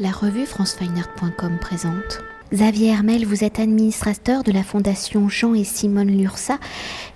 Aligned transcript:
La 0.00 0.12
revue 0.12 0.46
francefineart.com 0.46 1.58
présente. 1.60 2.22
Xavier 2.52 2.90
Hermel, 2.90 3.26
vous 3.26 3.42
êtes 3.42 3.58
administrateur 3.58 4.44
de 4.44 4.52
la 4.52 4.62
Fondation 4.62 5.28
Jean 5.28 5.54
et 5.54 5.64
Simone 5.64 6.16
Lursa, 6.16 6.60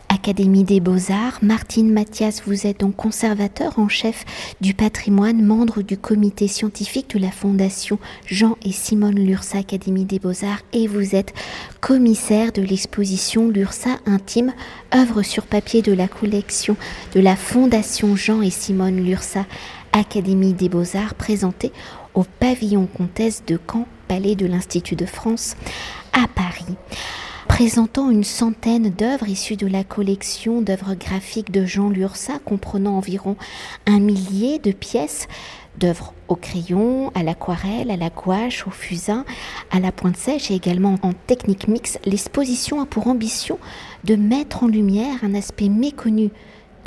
Académie 0.09 0.65
des 0.65 0.81
Beaux-Arts. 0.81 1.39
Martine 1.43 1.93
Mathias, 1.93 2.43
vous 2.45 2.67
êtes 2.67 2.81
donc 2.81 2.97
conservateur 2.97 3.79
en 3.79 3.89
chef 3.89 4.25
du 4.61 4.75
patrimoine, 4.75 5.45
membre 5.45 5.83
du 5.83 5.97
comité 5.97 6.49
scientifique 6.49 7.15
de 7.15 7.21
la 7.21 7.31
Fondation 7.31 8.01
Jean 8.27 8.57
et 8.65 8.73
Simone 8.73 9.15
Lursa, 9.25 9.59
Académie 9.59 10.05
des 10.05 10.19
Beaux-Arts, 10.19 10.63
et 10.73 10.89
vous 10.89 11.15
êtes 11.15 11.35
commissaire 11.81 12.51
de 12.51 12.63
l'exposition 12.63 13.49
Lursa 13.49 13.99
Intime, 14.07 14.53
œuvre 14.93 15.23
sur 15.23 15.47
papier 15.47 15.83
de 15.83 15.93
la 15.93 16.09
collection 16.09 16.77
de 17.15 17.21
la 17.21 17.37
Fondation 17.37 18.17
Jean 18.17 18.43
et 18.43 18.51
Simone 18.51 19.05
Lursa, 19.05 19.47
Académie 19.93 20.55
des 20.55 20.69
Beaux-Arts, 20.69 21.15
présentée 21.15 21.71
au 22.15 22.25
pavillon 22.25 22.87
Comtesse 22.87 23.43
de 23.47 23.59
Caen, 23.71 23.87
palais 24.09 24.35
de 24.35 24.47
l'Institut 24.47 24.97
de 24.97 25.07
France, 25.07 25.57
à 26.13 26.27
Paris 26.29 26.77
présentant 27.49 28.11
une 28.11 28.25
centaine 28.25 28.89
d'œuvres 28.91 29.29
issues 29.29 29.57
de 29.57 29.67
la 29.67 29.85
collection 29.85 30.63
d'œuvres 30.63 30.95
graphiques 30.95 31.51
de 31.51 31.67
Jean 31.67 31.91
Lursa, 31.91 32.39
comprenant 32.45 32.97
environ 32.97 33.37
un 33.87 34.01
millier 34.01 34.59
de 34.59 34.73
pièces 34.73 35.29
d'œuvres 35.79 36.15
au 36.29 36.35
crayon, 36.35 37.13
à 37.15 37.23
l'aquarelle, 37.23 37.91
à 37.91 37.97
la 37.97 38.09
gouache, 38.09 38.67
au 38.67 38.71
fusain, 38.71 39.27
à 39.71 39.81
la 39.81 39.93
pointe 39.93 40.17
sèche 40.17 40.51
et 40.51 40.55
également 40.55 40.97
en 41.03 41.13
technique 41.13 41.69
mixte. 41.69 42.01
L'exposition 42.07 42.81
a 42.81 42.87
pour 42.87 43.07
ambition 43.07 43.59
de 44.05 44.17
mettre 44.17 44.65
en 44.65 44.69
lumière 44.69 45.17
un 45.23 45.35
aspect 45.35 45.69
méconnu 45.69 46.31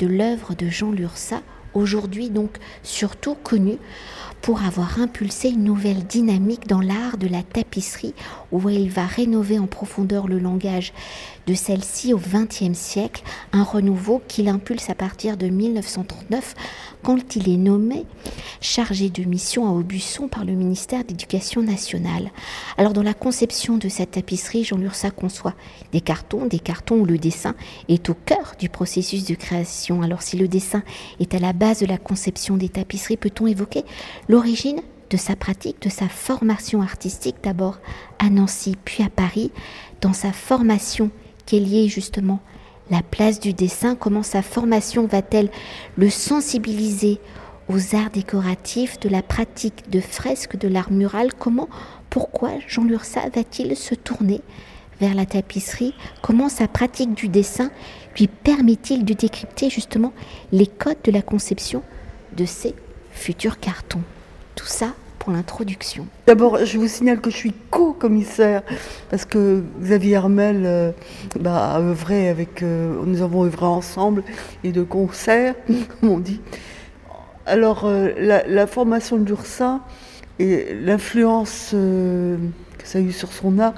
de 0.00 0.08
l'œuvre 0.08 0.54
de 0.54 0.68
Jean 0.68 0.90
Lursa, 0.90 1.42
aujourd'hui 1.74 2.28
donc 2.28 2.58
surtout 2.82 3.36
connu 3.36 3.78
pour 4.46 4.62
avoir 4.62 5.00
impulsé 5.00 5.48
une 5.48 5.64
nouvelle 5.64 6.04
dynamique 6.04 6.68
dans 6.68 6.80
l'art 6.80 7.16
de 7.18 7.26
la 7.26 7.42
tapisserie 7.42 8.14
où 8.52 8.70
il 8.70 8.88
va 8.88 9.04
rénover 9.04 9.58
en 9.58 9.66
profondeur 9.66 10.28
le 10.28 10.38
langage 10.38 10.92
de 11.46 11.54
celle-ci 11.54 12.12
au 12.12 12.18
XXe 12.18 12.76
siècle, 12.76 13.22
un 13.52 13.62
renouveau 13.62 14.20
qu'il 14.28 14.48
impulse 14.48 14.90
à 14.90 14.94
partir 14.94 15.36
de 15.36 15.46
1939 15.46 16.54
quand 17.02 17.36
il 17.36 17.48
est 17.48 17.56
nommé 17.56 18.04
chargé 18.60 19.10
de 19.10 19.22
mission 19.22 19.66
à 19.66 19.70
Aubusson 19.70 20.28
par 20.28 20.44
le 20.44 20.52
ministère 20.52 21.04
d'éducation 21.04 21.62
nationale. 21.62 22.30
Alors 22.78 22.92
dans 22.92 23.02
la 23.02 23.14
conception 23.14 23.78
de 23.78 23.88
cette 23.88 24.12
tapisserie, 24.12 24.64
Jean 24.64 24.78
Lursa 24.78 25.10
conçoit 25.10 25.54
des 25.92 26.00
cartons, 26.00 26.46
des 26.46 26.58
cartons 26.58 26.96
où 26.96 27.04
le 27.04 27.18
dessin 27.18 27.54
est 27.88 28.10
au 28.10 28.14
cœur 28.14 28.54
du 28.58 28.68
processus 28.68 29.24
de 29.24 29.34
création. 29.34 30.02
Alors 30.02 30.22
si 30.22 30.36
le 30.36 30.48
dessin 30.48 30.82
est 31.20 31.34
à 31.34 31.38
la 31.38 31.52
base 31.52 31.80
de 31.80 31.86
la 31.86 31.98
conception 31.98 32.56
des 32.56 32.68
tapisseries, 32.68 33.16
peut-on 33.16 33.46
évoquer 33.46 33.84
l'origine 34.28 34.80
de 35.10 35.16
sa 35.16 35.36
pratique, 35.36 35.80
de 35.82 35.88
sa 35.88 36.08
formation 36.08 36.82
artistique, 36.82 37.36
d'abord 37.42 37.78
à 38.18 38.30
Nancy, 38.30 38.76
puis 38.84 39.04
à 39.04 39.08
Paris, 39.08 39.52
dans 40.00 40.12
sa 40.12 40.32
formation 40.32 41.10
liée 41.52 41.88
justement. 41.88 42.40
La 42.90 43.02
place 43.02 43.40
du 43.40 43.52
dessin, 43.52 43.96
comment 43.96 44.22
sa 44.22 44.42
formation 44.42 45.06
va-t-elle 45.06 45.50
le 45.96 46.08
sensibiliser 46.08 47.20
aux 47.68 47.96
arts 47.96 48.10
décoratifs, 48.10 49.00
de 49.00 49.08
la 49.08 49.22
pratique 49.22 49.90
de 49.90 50.00
fresques, 50.00 50.56
de 50.56 50.68
l'art 50.68 50.92
mural, 50.92 51.34
comment, 51.34 51.68
pourquoi 52.10 52.50
Jean 52.68 52.84
Lursa 52.84 53.28
va-t-il 53.34 53.76
se 53.76 53.94
tourner 53.94 54.40
vers 55.00 55.14
la 55.14 55.26
tapisserie, 55.26 55.94
comment 56.22 56.48
sa 56.48 56.68
pratique 56.68 57.14
du 57.14 57.28
dessin 57.28 57.70
lui 58.16 58.28
permet-il 58.28 59.04
de 59.04 59.14
décrypter 59.14 59.68
justement 59.68 60.12
les 60.52 60.66
codes 60.66 61.02
de 61.04 61.10
la 61.10 61.22
conception 61.22 61.82
de 62.36 62.44
ses 62.44 62.74
futurs 63.10 63.58
cartons? 63.58 64.02
Tout 64.54 64.66
ça 64.66 64.94
l'introduction. 65.32 66.06
D'abord, 66.26 66.64
je 66.64 66.78
vous 66.78 66.88
signale 66.88 67.20
que 67.20 67.30
je 67.30 67.36
suis 67.36 67.52
co-commissaire 67.70 68.62
parce 69.10 69.24
que 69.24 69.62
Xavier 69.80 70.14
Hermel 70.14 70.62
euh, 70.64 70.92
bah, 71.38 71.74
a 71.74 71.80
œuvré 71.80 72.28
avec, 72.28 72.62
euh, 72.62 73.02
nous 73.04 73.22
avons 73.22 73.44
œuvré 73.44 73.66
ensemble 73.66 74.22
et 74.64 74.72
de 74.72 74.82
concert, 74.82 75.54
comme 76.00 76.10
on 76.10 76.18
dit. 76.18 76.40
Alors, 77.46 77.84
euh, 77.84 78.10
la, 78.18 78.66
formation 78.66 79.16
de 79.16 79.24
l'URSA 79.24 79.80
et 80.38 80.74
l'influence 80.74 81.68
que 81.70 82.38
ça 82.84 82.98
a 82.98 83.00
eu 83.00 83.12
sur 83.12 83.32
son 83.32 83.58
art, 83.58 83.74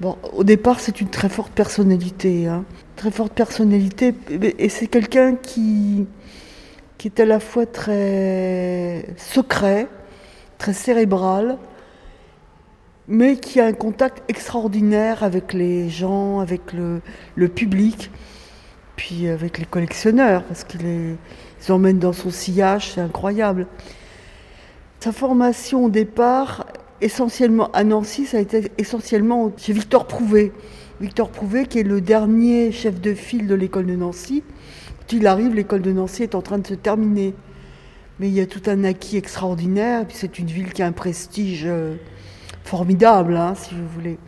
bon, 0.00 0.16
au 0.34 0.44
départ, 0.44 0.78
c'est 0.80 1.00
une 1.00 1.08
très 1.08 1.28
forte 1.28 1.52
personnalité. 1.52 2.46
Hein. 2.46 2.64
très 2.96 3.10
forte 3.10 3.32
personnalité, 3.32 4.14
et 4.58 4.68
c'est 4.68 4.86
quelqu'un 4.86 5.36
qui, 5.36 6.06
qui 6.98 7.08
est 7.08 7.20
à 7.20 7.24
la 7.24 7.40
fois 7.40 7.64
très 7.64 9.06
secret, 9.16 9.88
très 10.58 10.72
cérébral, 10.72 11.58
mais 13.06 13.36
qui 13.36 13.58
a 13.60 13.66
un 13.66 13.72
contact 13.72 14.22
extraordinaire 14.28 15.22
avec 15.22 15.54
les 15.54 15.88
gens, 15.88 16.40
avec 16.40 16.72
le, 16.72 17.48
public, 17.48 18.10
puis 18.96 19.28
avec 19.28 19.58
les 19.58 19.64
collectionneurs, 19.64 20.44
parce 20.44 20.64
qu'il 20.64 20.82
les 20.82 21.70
emmène 21.70 21.98
dans 21.98 22.12
son 22.12 22.30
sillage, 22.30 22.92
c'est 22.92 23.00
incroyable. 23.00 23.66
Sa 25.00 25.12
formation 25.12 25.86
au 25.86 25.90
départ, 25.90 26.66
essentiellement 27.00 27.70
à 27.72 27.84
Nancy, 27.84 28.26
ça 28.26 28.38
a 28.38 28.40
été 28.40 28.70
essentiellement 28.76 29.52
chez 29.56 29.72
Victor 29.72 30.06
Prouvé. 30.06 30.52
Victor 31.00 31.30
Prouvé, 31.30 31.66
qui 31.66 31.78
est 31.78 31.84
le 31.84 32.00
dernier 32.00 32.72
chef 32.72 33.00
de 33.00 33.14
file 33.14 33.46
de 33.46 33.54
l'école 33.54 33.86
de 33.86 33.94
Nancy. 33.94 34.42
Quand 34.98 35.16
il 35.16 35.26
arrive, 35.26 35.54
l'école 35.54 35.82
de 35.82 35.92
Nancy 35.92 36.24
est 36.24 36.34
en 36.34 36.42
train 36.42 36.58
de 36.58 36.66
se 36.66 36.74
terminer. 36.74 37.34
Mais 38.20 38.28
il 38.28 38.34
y 38.34 38.40
a 38.40 38.46
tout 38.46 38.62
un 38.66 38.84
acquis 38.84 39.16
extraordinaire. 39.16 40.06
Puis 40.06 40.16
c'est 40.18 40.38
une 40.38 40.46
ville 40.46 40.72
qui 40.72 40.82
a 40.82 40.86
un 40.86 40.92
prestige 40.92 41.64
euh, 41.66 41.96
formidable, 42.64 43.36
hein, 43.36 43.54
si 43.54 43.74
vous 43.74 43.88
voulez. 43.88 44.18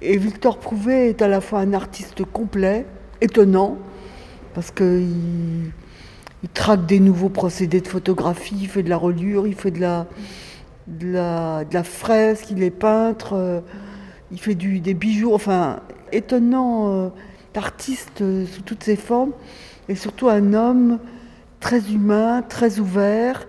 Et 0.00 0.16
Victor 0.16 0.58
Prouvé 0.58 1.08
est 1.08 1.22
à 1.22 1.28
la 1.28 1.40
fois 1.40 1.60
un 1.60 1.72
artiste 1.72 2.24
complet, 2.24 2.84
étonnant, 3.20 3.78
parce 4.54 4.70
qu'il 4.70 5.72
il 6.42 6.48
traque 6.50 6.84
des 6.84 7.00
nouveaux 7.00 7.30
procédés 7.30 7.80
de 7.80 7.88
photographie, 7.88 8.56
il 8.60 8.68
fait 8.68 8.82
de 8.82 8.90
la 8.90 8.98
reliure, 8.98 9.46
il 9.46 9.54
fait 9.54 9.70
de 9.70 9.80
la, 9.80 10.06
la, 11.72 11.84
fresque, 11.84 12.50
il 12.50 12.62
est 12.62 12.70
peintre, 12.70 13.32
euh, 13.32 13.60
il 14.30 14.38
fait 14.38 14.54
du, 14.54 14.80
des 14.80 14.92
bijoux, 14.92 15.32
enfin, 15.32 15.80
étonnant 16.12 16.92
euh, 16.92 17.08
artiste 17.54 18.18
sous 18.18 18.62
toutes 18.62 18.82
ses 18.82 18.96
formes, 18.96 19.32
et 19.88 19.94
surtout 19.94 20.28
un 20.28 20.52
homme 20.52 20.98
très 21.64 21.80
humain, 21.90 22.42
très 22.42 22.78
ouvert 22.78 23.48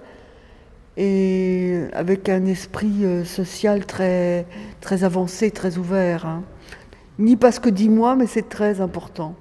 et 0.95 1.81
avec 1.91 2.29
un 2.29 2.45
esprit 2.45 3.03
euh, 3.03 3.25
social 3.25 3.85
très, 3.85 4.45
très 4.79 5.03
avancé, 5.03 5.51
très 5.51 5.77
ouvert. 5.77 6.25
Hein. 6.25 6.43
Ni 7.19 7.35
parce 7.35 7.59
que 7.59 7.67
dis-moi, 7.67 8.15
mais 8.15 8.25
c'est 8.25 8.47
très 8.47 8.79
important. 8.79 9.35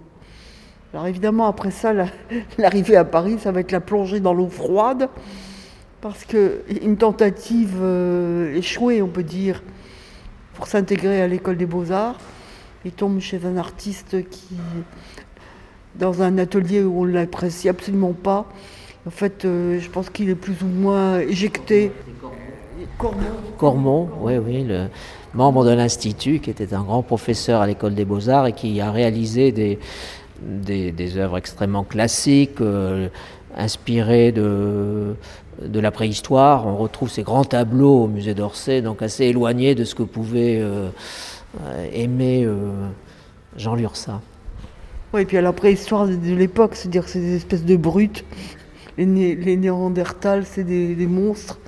Alors 0.92 1.06
évidemment, 1.06 1.46
après 1.46 1.70
ça, 1.70 1.92
l'arrivée 2.58 2.96
à 2.96 3.04
Paris, 3.04 3.36
ça 3.38 3.52
va 3.52 3.60
être 3.60 3.70
la 3.70 3.78
plongée 3.78 4.18
dans 4.18 4.34
l'eau 4.34 4.48
froide, 4.48 5.08
parce 6.00 6.24
qu'une 6.24 6.96
tentative 6.96 7.78
euh, 7.80 8.56
échouée, 8.56 9.02
on 9.02 9.08
peut 9.08 9.22
dire, 9.22 9.62
pour 10.54 10.66
s'intégrer 10.66 11.22
à 11.22 11.28
l'école 11.28 11.58
des 11.58 11.66
beaux-arts, 11.66 12.18
il 12.84 12.90
tombe 12.90 13.20
chez 13.20 13.40
un 13.46 13.56
artiste 13.56 14.28
qui 14.28 14.56
dans 15.98 16.22
un 16.22 16.38
atelier 16.38 16.82
où 16.82 17.02
on 17.02 17.04
ne 17.04 17.12
l'apprécie 17.12 17.68
absolument 17.68 18.12
pas. 18.12 18.46
En 19.06 19.10
fait, 19.10 19.44
euh, 19.44 19.78
je 19.80 19.90
pense 19.90 20.10
qu'il 20.10 20.30
est 20.30 20.34
plus 20.34 20.62
ou 20.62 20.66
moins 20.66 21.20
éjecté. 21.20 21.92
Cormont. 22.98 23.18
Cormont, 23.58 24.08
oui, 24.20 24.36
oui, 24.38 24.64
le 24.64 24.88
membre 25.34 25.64
de 25.64 25.70
l'Institut, 25.70 26.38
qui 26.38 26.50
était 26.50 26.74
un 26.74 26.82
grand 26.82 27.02
professeur 27.02 27.60
à 27.60 27.66
l'école 27.66 27.94
des 27.94 28.04
beaux-arts 28.04 28.46
et 28.46 28.52
qui 28.52 28.80
a 28.80 28.90
réalisé 28.90 29.52
des, 29.52 29.78
des, 30.40 31.16
œuvres 31.16 31.38
extrêmement 31.38 31.84
classiques, 31.84 32.60
euh, 32.60 33.08
inspirées 33.56 34.32
de, 34.32 35.14
de 35.62 35.80
la 35.80 35.90
préhistoire. 35.90 36.66
On 36.66 36.76
retrouve 36.76 37.10
ces 37.10 37.22
grands 37.22 37.44
tableaux 37.44 38.04
au 38.04 38.06
musée 38.06 38.34
d'Orsay, 38.34 38.80
donc 38.80 39.02
assez 39.02 39.24
éloignés 39.24 39.74
de 39.74 39.84
ce 39.84 39.94
que 39.94 40.02
pouvait 40.02 40.60
euh, 40.60 40.88
aimer 41.92 42.48
Jean 43.56 43.74
Lursa. 43.74 44.20
Et 45.18 45.24
puis 45.24 45.36
à 45.36 45.42
la 45.42 45.52
préhistoire 45.52 46.06
de 46.06 46.34
l'époque, 46.34 46.74
c'est-à-dire 46.74 47.08
ces 47.08 47.36
espèces 47.36 47.64
de 47.64 47.76
brutes. 47.76 48.24
Les, 48.96 49.34
les 49.34 49.56
Néandertals, 49.56 50.44
c'est 50.44 50.64
des, 50.64 51.06
monstres. 51.06 51.58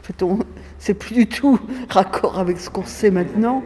En 0.00 0.04
fait, 0.04 0.24
c'est 0.78 0.94
plus 0.94 1.14
du 1.14 1.26
tout 1.26 1.58
raccord 1.88 2.38
avec 2.38 2.58
ce 2.58 2.70
qu'on 2.70 2.84
sait 2.84 3.10
maintenant. 3.10 3.62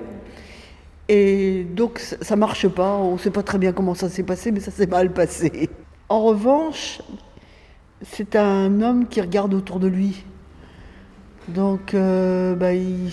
Et 1.08 1.64
donc, 1.64 1.98
ça 1.98 2.34
ne 2.34 2.40
marche 2.40 2.68
pas. 2.68 2.96
On 2.96 3.14
ne 3.14 3.18
sait 3.18 3.30
pas 3.30 3.42
très 3.42 3.58
bien 3.58 3.72
comment 3.72 3.94
ça 3.94 4.08
s'est 4.08 4.22
passé, 4.22 4.50
mais 4.52 4.60
ça 4.60 4.70
s'est 4.70 4.86
mal 4.86 5.12
passé. 5.12 5.70
En 6.08 6.22
revanche, 6.22 7.00
c'est 8.02 8.36
un 8.36 8.80
homme 8.82 9.06
qui 9.08 9.20
regarde 9.20 9.54
autour 9.54 9.80
de 9.80 9.88
lui. 9.88 10.24
Donc, 11.48 11.94
euh, 11.94 12.54
bah, 12.54 12.74
il 12.74 13.12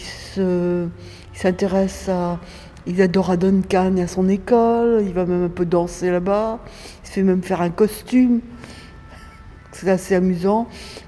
s'intéresse 1.34 2.10
à, 2.10 2.40
il 2.86 3.02
adore 3.02 3.32
à 3.32 3.38
Duncan 3.38 3.98
à 3.98 4.08
son 4.08 4.28
école, 4.30 5.04
il 5.06 5.14
va 5.14 5.26
même 5.26 5.46
un 5.46 5.50
peu 5.50 5.66
danser 5.66 6.12
là-bas, 6.12 6.60
il 7.04 7.08
se 7.08 7.14
fait 7.14 7.24
même 7.24 7.42
faire 7.42 7.62
un 7.62 7.70
costume. 7.70 8.42
C'est 9.72 9.90
assez 9.90 10.16
amusant. 10.16 10.68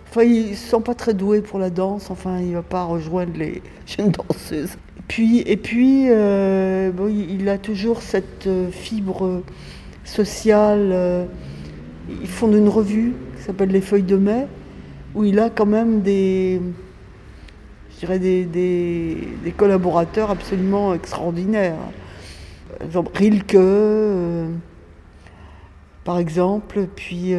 Enfin, 0.09 0.23
il 0.23 0.51
ne 0.51 0.55
se 0.55 0.69
sent 0.69 0.81
pas 0.83 0.95
très 0.95 1.13
doué 1.13 1.41
pour 1.41 1.59
la 1.59 1.69
danse, 1.69 2.09
enfin, 2.09 2.39
il 2.39 2.51
ne 2.51 2.55
va 2.55 2.61
pas 2.63 2.83
rejoindre 2.83 3.33
les 3.37 3.61
jeunes 3.85 4.11
danseuses. 4.11 4.77
Puis, 5.07 5.41
et 5.41 5.57
puis, 5.57 6.05
euh, 6.09 6.91
il 7.09 7.47
a 7.49 7.57
toujours 7.57 8.01
cette 8.01 8.47
euh, 8.47 8.71
fibre 8.71 9.43
sociale. 10.03 10.89
Euh, 10.91 11.25
ils 12.21 12.27
font 12.27 12.51
une 12.51 12.69
revue 12.69 13.13
qui 13.37 13.43
s'appelle 13.43 13.69
Les 13.69 13.81
Feuilles 13.81 14.03
de 14.03 14.17
Mai, 14.17 14.47
où 15.13 15.23
il 15.25 15.39
a 15.39 15.49
quand 15.49 15.65
même 15.65 16.01
des, 16.01 16.61
je 17.95 17.99
dirais 17.99 18.19
des, 18.19 19.53
collaborateurs 19.57 20.29
absolument 20.29 20.93
extraordinaires. 20.93 21.77
Rilke, 23.13 23.57
par 26.03 26.19
exemple, 26.19 26.87
puis 26.95 27.33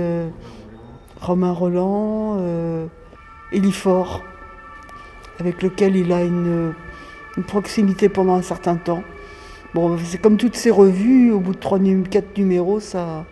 Romain 1.20 1.52
Roland, 1.52 2.36
euh, 2.38 2.86
Elifort, 3.52 4.22
avec 5.38 5.62
lequel 5.62 5.96
il 5.96 6.12
a 6.12 6.22
une, 6.22 6.74
proximité 7.46 8.08
pendant 8.08 8.34
un 8.34 8.42
certain 8.42 8.76
temps. 8.76 9.02
Bon, 9.74 9.98
c'est 10.02 10.18
comme 10.18 10.38
toutes 10.38 10.56
ces 10.56 10.70
revues, 10.70 11.32
au 11.32 11.40
bout 11.40 11.52
de 11.52 11.58
trois, 11.58 11.78
quatre 12.10 12.38
numéros, 12.38 12.80
ça, 12.80 13.26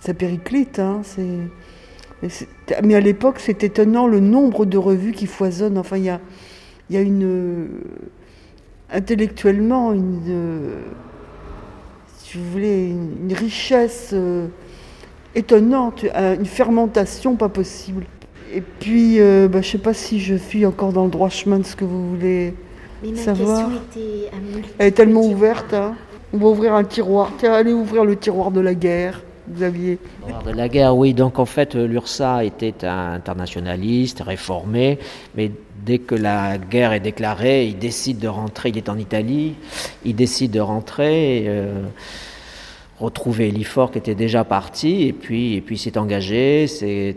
ça 0.00 0.12
périclite. 0.12 0.80
Hein, 0.80 1.02
mais 2.82 2.94
à 2.96 3.00
l'époque, 3.00 3.36
c'est 3.38 3.62
étonnant 3.62 4.08
le 4.08 4.18
nombre 4.18 4.66
de 4.66 4.76
revues 4.76 5.12
qui 5.12 5.26
foisonnent. 5.26 5.78
Enfin, 5.78 5.98
il 5.98 6.04
y 6.04 6.08
a, 6.08 6.20
y 6.90 6.96
a 6.96 7.00
une. 7.00 7.68
intellectuellement, 8.90 9.92
une. 9.92 10.72
si 12.18 12.38
vous 12.38 12.50
voulez, 12.50 12.88
une, 12.88 13.32
richesse. 13.32 14.10
Euh, 14.12 14.48
étonnante, 15.34 16.04
euh, 16.16 16.36
une 16.36 16.46
fermentation 16.46 17.36
pas 17.36 17.48
possible. 17.48 18.04
Et 18.52 18.60
puis, 18.62 19.20
euh, 19.20 19.46
bah, 19.46 19.60
je 19.60 19.68
ne 19.68 19.72
sais 19.72 19.78
pas 19.78 19.94
si 19.94 20.20
je 20.20 20.34
suis 20.34 20.64
encore 20.64 20.92
dans 20.92 21.04
le 21.04 21.10
droit 21.10 21.28
chemin 21.28 21.58
de 21.58 21.66
ce 21.66 21.76
que 21.76 21.84
vous 21.84 22.10
voulez 22.10 22.54
Mais 23.02 23.12
ma 23.12 23.16
savoir. 23.16 23.70
Était 23.70 24.30
Elle 24.78 24.86
est 24.86 24.92
tellement 24.92 25.24
ouverte. 25.24 25.74
Hein. 25.74 25.94
On 26.32 26.38
va 26.38 26.46
ouvrir 26.48 26.74
un 26.74 26.84
tiroir. 26.84 27.32
Tiens, 27.38 27.52
allez 27.52 27.72
ouvrir 27.72 28.04
le 28.04 28.16
tiroir 28.16 28.50
de 28.50 28.60
la 28.60 28.74
guerre. 28.74 29.22
Xavier. 29.54 29.98
De 30.46 30.50
la 30.50 30.68
guerre, 30.68 30.96
oui. 30.96 31.14
Donc 31.14 31.38
en 31.38 31.46
fait, 31.46 31.74
l'URSA 31.74 32.44
était 32.44 32.84
un 32.84 33.12
internationaliste, 33.12 34.20
réformé, 34.20 34.98
mais 35.36 35.50
dès 35.84 35.98
que 35.98 36.14
la 36.14 36.58
guerre 36.58 36.92
est 36.92 37.00
déclarée, 37.00 37.66
il 37.66 37.78
décide 37.78 38.18
de 38.18 38.28
rentrer. 38.28 38.70
Il 38.70 38.78
est 38.78 38.88
en 38.88 38.98
Italie, 38.98 39.54
il 40.04 40.14
décide 40.14 40.50
de 40.52 40.60
rentrer. 40.60 41.44
Euh, 41.46 41.82
retrouver 43.00 43.48
Elifort 43.48 43.92
qui 43.92 43.98
était 43.98 44.14
déjà 44.14 44.44
parti 44.44 45.06
et 45.06 45.12
puis, 45.12 45.54
et 45.54 45.60
puis 45.60 45.78
s'est 45.78 45.98
engagé. 45.98 46.66
C'est 46.66 47.16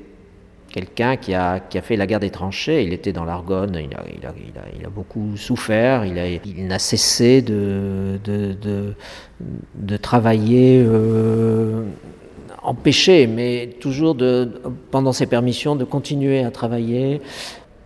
quelqu'un 0.71 1.17
qui 1.17 1.33
a, 1.33 1.59
qui 1.59 1.77
a 1.77 1.81
fait 1.81 1.95
la 1.95 2.07
guerre 2.07 2.19
des 2.19 2.29
tranchées. 2.29 2.83
Il 2.83 2.93
était 2.93 3.13
dans 3.13 3.25
l'Argonne, 3.25 3.75
il 3.75 3.95
a, 3.95 4.03
il, 4.07 4.25
a, 4.25 4.33
il, 4.79 4.85
a, 4.85 4.89
beaucoup 4.89 5.35
souffert, 5.35 6.05
il, 6.05 6.67
n'a 6.67 6.79
cessé 6.79 7.41
de, 7.41 8.19
de, 8.23 8.53
de, 8.53 8.93
de 9.75 9.97
travailler. 9.97 10.83
Euh, 10.85 11.83
empêché, 12.63 13.27
mais 13.27 13.69
toujours 13.79 14.15
de, 14.15 14.61
pendant 14.91 15.13
ses 15.13 15.25
permissions, 15.25 15.75
de 15.75 15.83
continuer 15.83 16.43
à 16.43 16.51
travailler, 16.51 17.21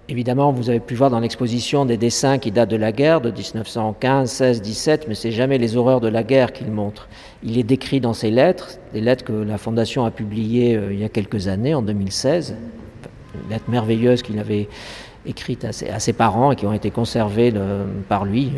Évidemment, 0.07 0.51
vous 0.51 0.69
avez 0.69 0.79
pu 0.79 0.93
voir 0.93 1.09
dans 1.09 1.19
l'exposition 1.19 1.83
des 1.83 1.97
dessins 1.97 2.37
qui 2.37 2.51
datent 2.51 2.69
de 2.69 2.75
la 2.75 2.91
guerre 2.91 3.21
de 3.21 3.31
1915, 3.31 4.29
16, 4.29 4.61
17, 4.61 5.07
mais 5.07 5.15
c'est 5.15 5.31
jamais 5.31 5.57
les 5.57 5.77
horreurs 5.77 5.99
de 5.99 6.07
la 6.07 6.21
guerre 6.21 6.53
qu'il 6.53 6.69
montre. 6.69 7.09
Il 7.41 7.57
est 7.57 7.63
décrit 7.63 7.99
dans 7.99 8.13
ses 8.13 8.29
lettres, 8.29 8.77
des 8.93 9.01
lettres 9.01 9.23
que 9.23 9.33
la 9.33 9.57
Fondation 9.57 10.05
a 10.05 10.11
publiées 10.11 10.75
euh, 10.75 10.93
il 10.93 10.99
y 10.99 11.03
a 11.03 11.09
quelques 11.09 11.47
années, 11.47 11.73
en 11.73 11.81
2016, 11.81 12.55
lettres 13.49 13.65
merveilleuses 13.67 14.21
qu'il 14.21 14.37
avait 14.37 14.69
écrites 15.25 15.65
à 15.65 15.71
ses, 15.71 16.13
parents 16.13 16.51
et 16.51 16.55
qui 16.55 16.67
ont 16.67 16.73
été 16.73 16.91
conservées 16.91 17.51
par 18.07 18.25
lui. 18.25 18.51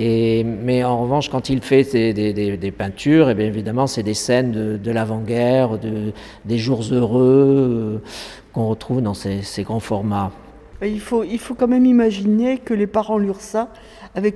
Mais 0.00 0.82
en 0.84 1.02
revanche, 1.02 1.28
quand 1.28 1.48
il 1.48 1.60
fait 1.60 1.84
des, 2.12 2.72
peintures, 2.72 3.30
eh 3.30 3.42
évidemment, 3.42 3.86
c'est 3.86 4.02
des 4.02 4.14
scènes 4.14 4.78
de, 4.78 4.90
l'avant-guerre, 4.90 5.78
de, 5.78 6.12
des 6.44 6.58
jours 6.58 6.82
heureux 6.90 8.00
euh, 8.02 8.08
qu'on 8.52 8.68
retrouve 8.68 9.02
dans 9.02 9.14
ces, 9.14 9.42
grands 9.62 9.80
formats. 9.80 10.32
Il 10.82 11.00
faut, 11.00 11.24
quand 11.56 11.68
même 11.68 11.86
imaginer 11.86 12.58
que 12.58 12.74
les 12.74 12.86
parents 12.86 13.18
l'URSA 13.18 13.68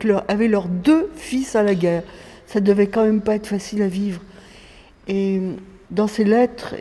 leur, 0.04 0.24
avaient 0.28 0.48
leurs 0.48 0.68
deux 0.68 1.10
fils 1.14 1.56
à 1.56 1.62
la 1.62 1.74
guerre. 1.74 2.02
Ça 2.46 2.60
devait 2.60 2.86
quand 2.86 3.04
même 3.04 3.20
pas 3.20 3.34
être 3.34 3.48
facile 3.48 3.82
à 3.82 3.88
vivre. 3.88 4.22
Et 5.08 5.40
dans 5.90 6.06
ses 6.06 6.24
lettres, 6.24 6.74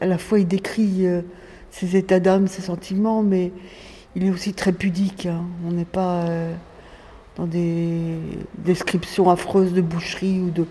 à 0.00 0.06
la 0.06 0.18
fois 0.18 0.38
il 0.38 0.46
décrit 0.46 1.06
euh, 1.06 1.22
ses 1.70 1.96
états 1.96 2.20
d'âme, 2.20 2.46
ses 2.46 2.62
sentiments, 2.62 3.22
mais 3.22 3.52
il 4.14 4.26
est 4.26 4.30
aussi 4.30 4.52
très 4.52 4.72
pudique. 4.72 5.26
Hein. 5.26 5.44
On 5.66 5.72
n'est 5.72 5.84
pas 5.84 6.24
euh, 6.24 6.54
dans 7.36 7.46
des 7.46 8.16
descriptions 8.58 9.30
affreuses 9.30 9.72
de 9.72 9.80
boucherie 9.80 10.40
ou 10.40 10.50
de 10.50 10.66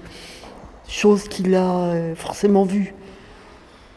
choses 0.87 1.27
qu'il 1.27 1.55
a 1.55 1.71
euh, 1.71 2.15
forcément 2.15 2.63
vues. 2.63 2.93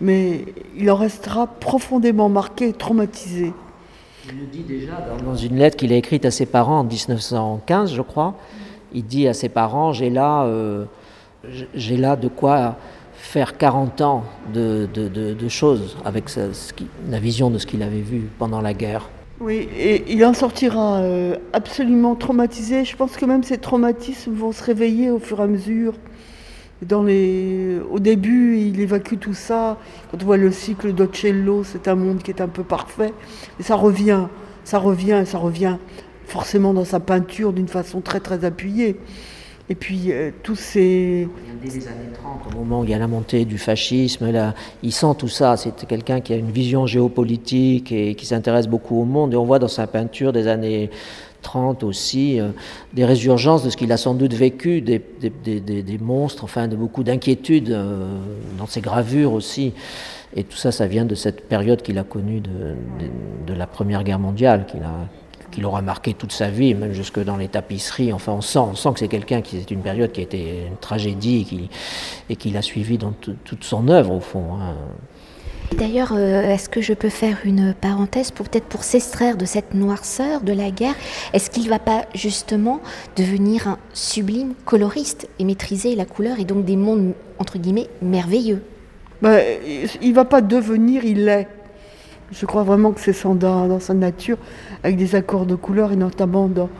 Mais 0.01 0.45
il 0.77 0.91
en 0.91 0.97
restera 0.97 1.47
profondément 1.47 2.29
marqué 2.29 2.69
et 2.69 2.73
traumatisé. 2.73 3.53
Il 4.29 4.41
le 4.41 4.47
dit 4.47 4.63
déjà 4.63 4.93
dans, 5.25 5.37
une 5.37 5.57
lettre 5.57 5.77
qu'il 5.77 5.93
a 5.93 5.97
écrite 5.97 6.25
à 6.25 6.31
ses 6.31 6.47
parents 6.47 6.81
en 6.81 6.85
1915, 6.85 7.95
je 7.95 8.03
crois. 8.03 8.35
Il 8.93 9.05
dit 9.05 9.29
à 9.29 9.35
ses 9.35 9.49
parents 9.49 9.93
J'ai 9.93 10.09
là, 10.09 10.45
euh, 10.45 10.87
là 11.75 12.17
de 12.17 12.29
quoi 12.29 12.77
faire 13.15 13.57
40 13.57 14.01
ans 14.01 14.25
de, 14.53 14.89
de, 14.95 15.49
choses 15.49 15.97
avec 16.05 16.31
la 17.09 17.19
vision 17.19 17.51
de 17.51 17.59
ce 17.59 17.67
qu'il 17.67 17.83
avait 17.83 18.01
vu 18.01 18.29
pendant 18.39 18.61
la 18.61 18.75
guerre. 18.75 19.09
Oui, 19.41 19.69
et 19.77 20.05
il 20.09 20.25
en 20.25 20.33
sortira 20.33 20.99
euh, 20.99 21.37
absolument 21.53 22.15
traumatisé. 22.15 22.85
Je 22.85 22.97
pense 22.97 23.17
que 23.17 23.25
même 23.25 23.43
ces 23.43 23.59
traumatismes 23.59 24.33
vont 24.33 24.53
se 24.53 24.63
réveiller 24.63 25.11
au 25.11 25.19
fur 25.19 25.41
et 25.41 25.43
à 25.43 25.47
mesure. 25.49 25.95
Dans 26.83 27.03
les... 27.03 27.79
Au 27.91 27.99
début, 27.99 28.59
il 28.59 28.81
évacue 28.81 29.17
tout 29.19 29.35
ça. 29.35 29.77
Quand 30.11 30.23
on 30.23 30.25
voit 30.25 30.37
le 30.37 30.53
cycle 30.53 30.93
d'Ocello, 30.93 31.65
c'est 31.65 31.89
un 31.89 31.97
monde 31.97 32.23
qui 32.23 32.31
est 32.31 32.41
un 32.41 32.49
peu 32.49 32.63
parfait. 32.63 33.13
Et 33.59 33.65
ça 33.65 33.75
revient, 33.75 34.27
ça 34.63 34.79
revient, 34.79 35.25
ça 35.27 35.39
revient 35.39 35.79
forcément 36.27 36.73
dans 36.73 36.85
sa 36.85 37.01
peinture 37.01 37.53
d'une 37.53 37.69
façon 37.69 38.01
très 38.01 38.21
très 38.21 38.45
appuyée. 38.45 38.97
Et 39.71 39.75
puis 39.75 40.13
euh, 40.13 40.31
tous 40.43 40.57
ces... 40.57 41.27
Dès 41.63 41.71
les 41.71 41.89
années 41.89 42.13
30, 42.13 42.53
au 42.55 42.59
moment 42.59 42.81
où 42.81 42.85
il 42.85 42.91
y 42.91 42.95
a 42.95 42.99
la 42.99 43.07
montée 43.07 43.47
du 43.47 43.57
fascisme, 43.57 44.31
il 44.83 44.93
sent 44.93 45.15
tout 45.17 45.29
ça. 45.29 45.57
C'est 45.57 45.87
quelqu'un 45.87 46.21
qui 46.21 46.35
a 46.35 46.37
une 46.37 46.51
vision 46.51 46.87
géopolitique 46.87 47.91
et 47.91 48.15
qui 48.15 48.27
s'intéresse 48.27 48.69
beaucoup 48.69 49.01
au 49.01 49.05
monde. 49.05 49.33
Et 49.33 49.37
on 49.37 49.45
voit 49.45 49.59
dans 49.59 49.69
sa 49.69 49.87
peinture 49.87 50.33
des 50.33 50.49
années 50.49 50.91
30 51.45 51.85
aussi, 51.85 52.41
euh, 52.41 52.49
des 52.93 53.05
résurgences 53.05 53.63
de 53.63 53.71
ce 53.71 53.77
qu'il 53.77 53.93
a 53.93 53.97
sans 53.97 54.15
doute 54.15 54.35
vécu, 54.35 54.81
des, 54.81 55.01
des, 55.21 55.99
monstres, 55.99 56.43
enfin 56.43 56.67
de 56.67 56.75
beaucoup 56.75 57.05
d'inquiétudes 57.05 57.71
euh, 57.71 58.19
dans 58.59 58.67
ses 58.67 58.81
gravures 58.81 59.33
aussi. 59.33 59.73
Et 60.35 60.43
tout 60.43 60.57
ça, 60.57 60.73
ça 60.73 60.89
vient 60.89 61.05
de 61.05 61.15
cette 61.15 61.47
période 61.49 61.81
qu'il 61.81 61.99
a 61.99 62.03
connue 62.03 62.41
de, 62.41 62.75
de, 63.47 63.55
la 63.55 63.69
Première 63.69 64.03
Guerre 64.03 64.19
mondiale, 64.19 64.67
qu'il 64.67 64.83
a 64.83 65.07
qu'il 65.55 65.65
aura 65.65 65.83
marqué 65.83 66.15
toute 66.15 66.33
sa 66.33 66.51
vie, 66.51 66.75
même 66.75 66.93
jusque 66.93 67.23
dans 67.23 67.37
les 67.37 67.49
tapisseries. 67.49 68.13
Enfin, 68.13 68.33
on 68.33 68.41
sent, 68.41 68.59
on 68.59 68.75
sent 68.75 68.91
que 68.95 68.99
c'est 68.99 69.09
quelqu'un 69.09 69.41
qui 69.41 69.61
c'est 69.61 69.71
une 69.71 69.83
période 69.83 70.13
qui 70.13 70.21
a 70.21 70.25
été 70.25 70.67
une 70.69 70.77
tragédie 70.77 71.69
et 72.29 72.37
qu'il 72.37 72.57
a 72.57 72.63
suivi 72.63 72.99
dans 72.99 73.13
toute 73.13 73.65
son 73.65 73.89
œuvre 73.89 74.13
au 74.13 74.21
fond. 74.21 74.55
Hein. 74.61 74.75
D'ailleurs, 75.73 76.13
euh, 76.13 76.43
est-ce 76.43 76.69
que 76.69 76.81
je 76.81 76.93
peux 76.93 77.09
faire 77.09 77.39
une 77.45 77.75
parenthèse 77.75 78.31
pour 78.31 78.49
peut-être 78.49 78.67
pour 78.67 78.85
s'extraire 78.85 79.37
de 79.37 79.45
cette 79.45 79.75
noirceur 79.75 80.41
de 80.41 80.53
la 80.53 80.71
guerre? 80.71 80.95
Est-ce 81.33 81.51
qu'il 81.51 81.65
ne 81.65 81.71
va 81.71 81.81
pas 81.81 82.05
justement 82.15 82.81
devenir 83.17 83.67
un 83.67 83.79
sublime 83.93 84.55
coloriste 84.65 85.29
et 85.39 85.45
maîtriser 85.45 85.97
la 85.97 86.05
couleur 86.05 86.39
et 86.39 86.45
donc 86.45 86.65
des 86.65 86.77
mondes 86.77 87.15
entre 87.39 87.59
guillemets 87.59 87.89
merveilleux? 88.03 88.63
Bah, 89.21 89.39
Il 90.01 90.11
ne 90.11 90.15
va 90.15 90.25
pas 90.25 90.43
devenir, 90.43 91.05
il 91.05 91.25
l'est. 91.25 91.49
Je 92.33 92.47
crois 92.47 92.63
vraiment 92.63 92.93
que 92.93 93.01
c'est 93.01 93.15
dans, 93.35 93.69
dans 93.69 93.81
sa 93.81 93.95
nature, 93.95 94.39
avec 94.83 94.97
des 94.97 95.15
accords 95.15 95.47
de 95.47 95.55
couleur 95.55 95.93
et 95.93 95.97
notamment 95.97 96.49
dans, 96.49 96.71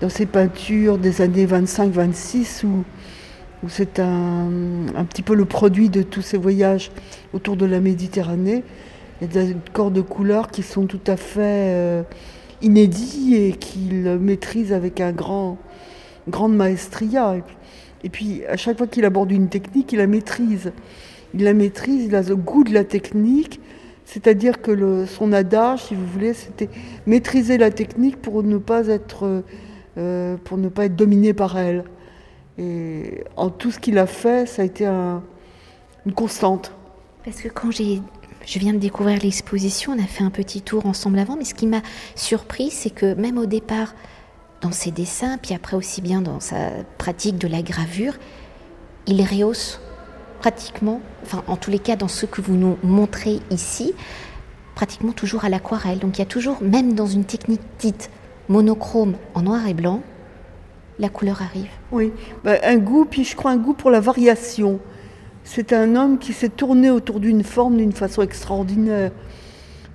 dans 0.00 0.08
ses 0.08 0.26
peintures 0.26 0.98
des 0.98 1.20
années 1.20 1.46
25-26 1.46 2.64
où 2.66 2.84
où 3.62 3.68
c'est 3.68 3.98
un, 3.98 4.50
petit 5.08 5.22
peu 5.22 5.34
le 5.34 5.44
produit 5.44 5.88
de 5.88 6.02
tous 6.02 6.22
ces 6.22 6.36
voyages 6.36 6.90
autour 7.32 7.56
de 7.56 7.66
la 7.66 7.80
Méditerranée. 7.80 8.62
Il 9.20 9.34
y 9.34 9.38
a 9.38 9.44
des 9.44 9.56
corps 9.72 9.90
de 9.90 10.00
couleurs 10.00 10.50
qui 10.50 10.62
sont 10.62 10.86
tout 10.86 11.00
à 11.06 11.16
fait 11.16 11.72
euh, 11.74 12.02
inédits 12.62 13.34
et 13.34 13.52
qu'il 13.52 14.04
maîtrise 14.20 14.72
avec 14.72 15.00
un 15.00 15.10
grand, 15.10 15.58
grande 16.28 16.54
maestria. 16.54 17.36
Et 18.04 18.08
puis, 18.10 18.44
à 18.46 18.56
chaque 18.56 18.78
fois 18.78 18.86
qu'il 18.86 19.04
aborde 19.04 19.32
une 19.32 19.48
technique, 19.48 19.92
il 19.92 19.98
la 19.98 20.06
maîtrise. 20.06 20.70
Il 21.34 21.42
la 21.42 21.52
maîtrise, 21.52 22.04
il 22.04 22.14
a 22.14 22.22
le 22.22 22.36
goût 22.36 22.62
de 22.62 22.72
la 22.72 22.84
technique, 22.84 23.60
c'est-à-dire 24.08 24.62
que 24.62 25.04
son 25.04 25.34
adage, 25.34 25.84
si 25.84 25.94
vous 25.94 26.06
voulez, 26.06 26.32
c'était 26.32 26.70
maîtriser 27.06 27.58
la 27.58 27.70
technique 27.70 28.16
pour 28.16 28.42
ne 28.42 28.56
pas 28.56 28.86
être, 28.86 29.42
euh, 29.98 30.36
pour 30.44 30.56
ne 30.56 30.70
pas 30.70 30.86
être 30.86 30.96
dominé 30.96 31.34
par 31.34 31.58
elle. 31.58 31.84
Et 32.56 33.22
en 33.36 33.50
tout 33.50 33.70
ce 33.70 33.78
qu'il 33.78 33.98
a 33.98 34.06
fait, 34.06 34.48
ça 34.48 34.62
a 34.62 34.64
été 34.64 34.86
une 34.86 35.20
constante. 36.14 36.72
Parce 37.22 37.42
que 37.42 37.48
quand 37.48 37.70
j'ai 37.70 38.00
je 38.46 38.58
viens 38.58 38.72
de 38.72 38.78
découvrir 38.78 39.18
l'exposition, 39.22 39.92
on 39.92 40.02
a 40.02 40.06
fait 40.06 40.24
un 40.24 40.30
petit 40.30 40.62
tour 40.62 40.86
ensemble 40.86 41.18
avant, 41.18 41.36
mais 41.36 41.44
ce 41.44 41.52
qui 41.52 41.66
m'a 41.66 41.82
surpris, 42.14 42.70
c'est 42.70 42.88
que 42.88 43.12
même 43.12 43.36
au 43.36 43.44
départ, 43.44 43.94
dans 44.62 44.72
ses 44.72 44.90
dessins, 44.90 45.36
puis 45.36 45.54
après 45.54 45.76
aussi 45.76 46.00
bien 46.00 46.22
dans 46.22 46.40
sa 46.40 46.70
pratique 46.96 47.36
de 47.36 47.46
la 47.46 47.60
gravure, 47.60 48.14
il 49.06 49.20
rehausse 49.20 49.82
pratiquement, 50.40 51.00
enfin 51.22 51.42
en 51.46 51.56
tous 51.56 51.70
les 51.70 51.78
cas 51.78 51.96
dans 51.96 52.08
ce 52.08 52.26
que 52.26 52.40
vous 52.40 52.54
nous 52.54 52.78
montrez 52.82 53.40
ici, 53.50 53.94
pratiquement 54.74 55.12
toujours 55.12 55.44
à 55.44 55.48
l'aquarelle. 55.48 55.98
Donc 55.98 56.16
il 56.16 56.20
y 56.20 56.22
a 56.22 56.26
toujours, 56.26 56.62
même 56.62 56.94
dans 56.94 57.06
une 57.06 57.24
technique 57.24 57.62
dite 57.78 58.10
monochrome 58.48 59.16
en 59.34 59.42
noir 59.42 59.66
et 59.66 59.74
blanc, 59.74 60.02
la 60.98 61.08
couleur 61.08 61.42
arrive. 61.42 61.70
Oui, 61.92 62.12
bah, 62.44 62.56
un 62.64 62.76
goût, 62.76 63.04
puis 63.04 63.24
je 63.24 63.36
crois 63.36 63.50
un 63.50 63.56
goût 63.56 63.74
pour 63.74 63.90
la 63.90 64.00
variation. 64.00 64.80
C'est 65.44 65.72
un 65.72 65.96
homme 65.96 66.18
qui 66.18 66.32
s'est 66.32 66.48
tourné 66.48 66.90
autour 66.90 67.20
d'une 67.20 67.44
forme 67.44 67.76
d'une 67.76 67.92
façon 67.92 68.22
extraordinaire. 68.22 69.12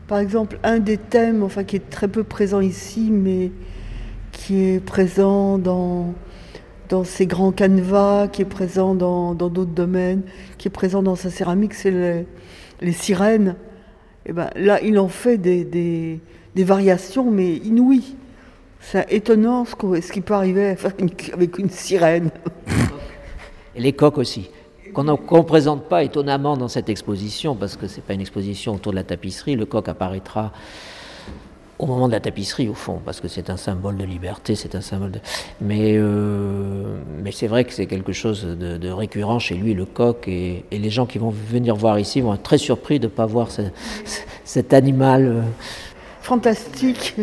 Par 0.07 0.19
exemple, 0.19 0.59
un 0.63 0.79
des 0.79 0.97
thèmes, 0.97 1.43
enfin 1.43 1.63
qui 1.63 1.75
est 1.75 1.89
très 1.89 2.07
peu 2.07 2.23
présent 2.23 2.59
ici, 2.59 3.09
mais 3.11 3.51
qui 4.31 4.63
est 4.63 4.79
présent 4.83 5.57
dans, 5.57 6.13
dans 6.93 7.03
ses 7.03 7.25
grands 7.25 7.51
canevas, 7.51 8.27
qui 8.27 8.43
est 8.43 8.45
présent 8.45 8.93
dans 8.93 9.33
d'autres 9.33 9.65
domaines, 9.65 10.21
qui 10.59 10.67
est 10.67 10.71
présent 10.71 11.01
dans 11.01 11.15
sa 11.15 11.31
céramique, 11.31 11.73
c'est 11.73 12.25
les, 12.81 12.91
sirènes. 12.91 13.55
Et 14.27 14.29
eh 14.29 14.33
ben, 14.33 14.51
là, 14.55 14.79
il 14.79 14.99
en 14.99 15.07
fait 15.07 15.39
des, 15.39 15.63
des, 15.63 16.63
variations, 16.63 17.31
mais 17.31 17.55
inouïes. 17.55 18.15
C'est 18.79 19.11
étonnant 19.11 19.65
ce, 19.65 19.71
ce 20.01 20.11
qui 20.11 20.21
peut 20.21 20.35
arriver 20.35 20.75
avec 21.33 21.57
une 21.57 21.71
sirène. 21.71 22.29
Et 23.75 23.81
les 23.81 23.93
coques 23.93 24.19
aussi 24.19 24.51
qu'on 24.93 25.03
ne 25.03 25.41
présente 25.41 25.89
pas 25.89 26.03
étonnamment 26.03 26.55
dans 26.55 26.67
cette 26.67 26.89
exposition, 26.89 27.55
parce 27.55 27.75
que 27.75 27.87
ce 27.87 27.95
n'est 27.95 28.03
pas 28.03 28.13
une 28.13 28.21
exposition 28.21 28.75
autour 28.75 28.91
de 28.91 28.97
la 28.97 29.03
tapisserie, 29.03 29.55
le 29.55 29.65
coq 29.65 29.89
apparaîtra 29.89 30.51
au 31.83 31.85
moment 31.85 32.07
de 32.07 32.13
la 32.13 32.21
tapisserie 32.21 32.69
au 32.69 32.73
fond, 32.73 33.01
parce 33.03 33.19
que 33.19 33.27
c'est 33.27 33.49
un 33.49 33.57
symbole 33.57 33.97
de 33.97 34.05
liberté, 34.05 34.55
c'est 34.55 34.73
un 34.73 34.81
symbole 34.81 35.11
de... 35.11 35.19
Mais, 35.59 35.95
euh, 35.97 36.97
mais 37.21 37.33
c'est 37.33 37.47
vrai 37.47 37.65
que 37.65 37.73
c'est 37.73 37.87
quelque 37.87 38.13
chose 38.13 38.45
de, 38.45 38.89
récurrent 38.89 39.37
chez 39.39 39.55
lui, 39.55 39.73
le 39.73 39.83
coq, 39.83 40.27
et, 40.29 40.63
les 40.71 40.89
gens 40.89 41.05
qui 41.05 41.17
vont 41.17 41.29
venir 41.29 41.75
voir 41.75 41.99
ici 41.99 42.21
vont 42.21 42.33
être 42.35 42.43
très 42.43 42.57
surpris 42.57 42.99
de 42.99 43.07
ne 43.07 43.11
pas 43.11 43.25
voir 43.25 43.49
cet 44.45 44.73
animal. 44.73 45.25
Euh, 45.25 45.41
Fantastique, 46.21 47.15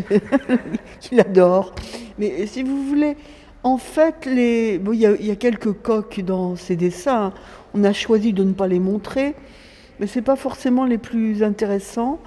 qu'il 1.00 1.21
adore. 1.21 1.75
Mais 2.19 2.47
si 2.47 2.62
vous 2.62 2.85
voulez, 2.85 3.17
en 3.62 3.79
fait, 3.79 4.26
il 4.26 4.95
y, 4.95 5.31
a 5.31 5.37
quelques 5.37 5.73
coqs 5.73 6.21
dans 6.21 6.55
ses 6.57 6.76
dessins. 6.76 7.33
On 7.73 7.83
a 7.85 7.95
choisi 7.95 8.35
de 8.35 8.45
ne 8.45 8.52
pas 8.52 8.67
les 8.67 8.79
montrer, 8.79 9.35
mais 9.99 10.07
ce 10.07 10.19
n'est 10.19 10.25
pas 10.25 10.37
forcément 10.37 10.85
les 10.85 10.99
plus 10.99 11.43
intéressants. 11.43 12.19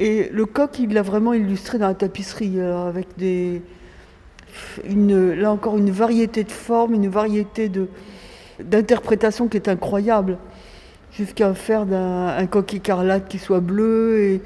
Et 0.00 0.30
le 0.32 0.46
coq, 0.46 0.78
il 0.78 0.94
l'a 0.94 1.02
vraiment 1.02 1.34
illustré 1.34 1.76
dans 1.76 1.86
la 1.86 1.94
tapisserie, 1.94 2.54
euh, 2.56 2.88
avec 2.88 3.06
des, 3.18 3.60
là 4.88 5.52
encore 5.52 5.76
une 5.76 5.90
variété 5.90 6.42
de 6.42 6.50
formes, 6.50 6.94
une 6.94 7.08
variété 7.08 7.70
d'interprétations 8.58 9.46
qui 9.46 9.58
est 9.58 9.68
incroyable, 9.68 10.38
jusqu'à 11.12 11.52
faire 11.52 11.84
d'un, 11.84 12.28
un 12.28 12.46
coq 12.46 12.72
écarlate 12.72 13.28
qui 13.28 13.38
soit 13.38 13.60
bleu 13.60 14.40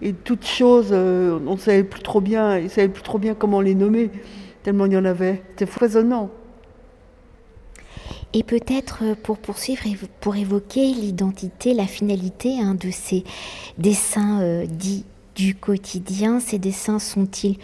et, 0.00 0.12
toutes 0.24 0.44
choses, 0.44 0.88
euh, 0.90 1.38
on 1.46 1.54
ne 1.54 1.58
savait 1.58 1.84
plus 1.84 2.02
trop 2.02 2.20
bien, 2.20 2.58
il 2.58 2.68
savait 2.68 2.88
plus 2.88 3.02
trop 3.02 3.18
bien 3.18 3.34
comment 3.34 3.60
les 3.60 3.76
nommer, 3.76 4.10
tellement 4.64 4.86
il 4.86 4.94
y 4.94 4.96
en 4.96 5.04
avait. 5.04 5.42
C'était 5.50 5.66
foisonnant. 5.66 6.30
Et 8.34 8.42
peut-être 8.42 8.98
euh, 9.02 9.14
pour 9.14 9.38
poursuivre 9.38 9.86
et 9.86 9.96
pour 10.20 10.36
évoquer 10.36 10.92
l'identité, 10.92 11.74
la 11.74 11.86
finalité 11.86 12.60
hein, 12.60 12.74
de 12.74 12.90
ces 12.90 13.24
dessins 13.78 14.40
euh, 14.40 14.66
dits 14.66 15.04
du 15.34 15.54
quotidien, 15.54 16.40
ces 16.40 16.58
dessins 16.58 16.98
sont-ils 16.98 17.58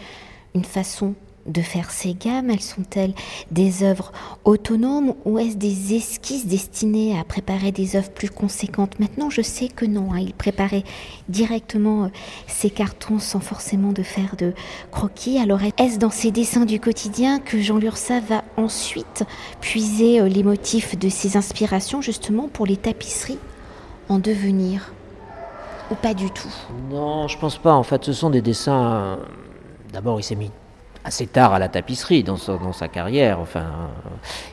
une 0.55 0.63
façon 0.63 1.13
de 1.45 1.61
faire 1.61 1.91
ces 1.91 2.13
gammes 2.13 2.49
Elles 2.49 2.61
sont-elles 2.61 3.13
des 3.51 3.83
œuvres 3.83 4.11
autonomes 4.43 5.13
ou 5.25 5.39
est-ce 5.39 5.57
des 5.57 5.95
esquisses 5.95 6.47
destinées 6.47 7.17
à 7.19 7.23
préparer 7.23 7.71
des 7.71 7.95
œuvres 7.95 8.09
plus 8.09 8.29
conséquentes 8.29 8.99
Maintenant, 8.99 9.29
je 9.29 9.41
sais 9.41 9.67
que 9.67 9.85
non. 9.85 10.13
Hein, 10.13 10.19
il 10.19 10.33
préparait 10.33 10.83
directement 11.29 12.05
euh, 12.05 12.07
ces 12.47 12.69
cartons 12.69 13.19
sans 13.19 13.39
forcément 13.39 13.91
de 13.91 14.03
faire 14.03 14.35
de 14.35 14.53
croquis. 14.91 15.39
Alors, 15.39 15.59
est-ce 15.77 15.99
dans 15.99 16.09
ces 16.09 16.31
dessins 16.31 16.65
du 16.65 16.79
quotidien 16.79 17.39
que 17.39 17.59
Jean 17.59 17.77
Lursa 17.77 18.19
va 18.19 18.43
ensuite 18.57 19.23
puiser 19.61 20.21
euh, 20.21 20.27
les 20.27 20.43
motifs 20.43 20.97
de 20.97 21.09
ses 21.09 21.37
inspirations 21.37 22.01
justement 22.01 22.47
pour 22.47 22.65
les 22.65 22.77
tapisseries 22.77 23.39
en 24.09 24.19
devenir 24.19 24.93
ou 25.91 25.95
pas 25.95 26.13
du 26.13 26.31
tout? 26.31 26.53
Non, 26.89 27.27
je 27.27 27.37
pense 27.37 27.57
pas. 27.57 27.73
En 27.73 27.83
fait, 27.83 28.03
ce 28.03 28.13
sont 28.13 28.29
des 28.29 28.41
dessins. 28.41 28.93
Euh, 28.93 29.15
d'abord, 29.93 30.19
il 30.19 30.23
s'est 30.23 30.35
mis 30.35 30.51
assez 31.05 31.27
tard 31.27 31.53
à 31.53 31.59
la 31.59 31.69
tapisserie 31.69 32.23
dans, 32.23 32.35
sa 32.35 32.87
carrière. 32.87 33.39
Enfin, 33.39 33.65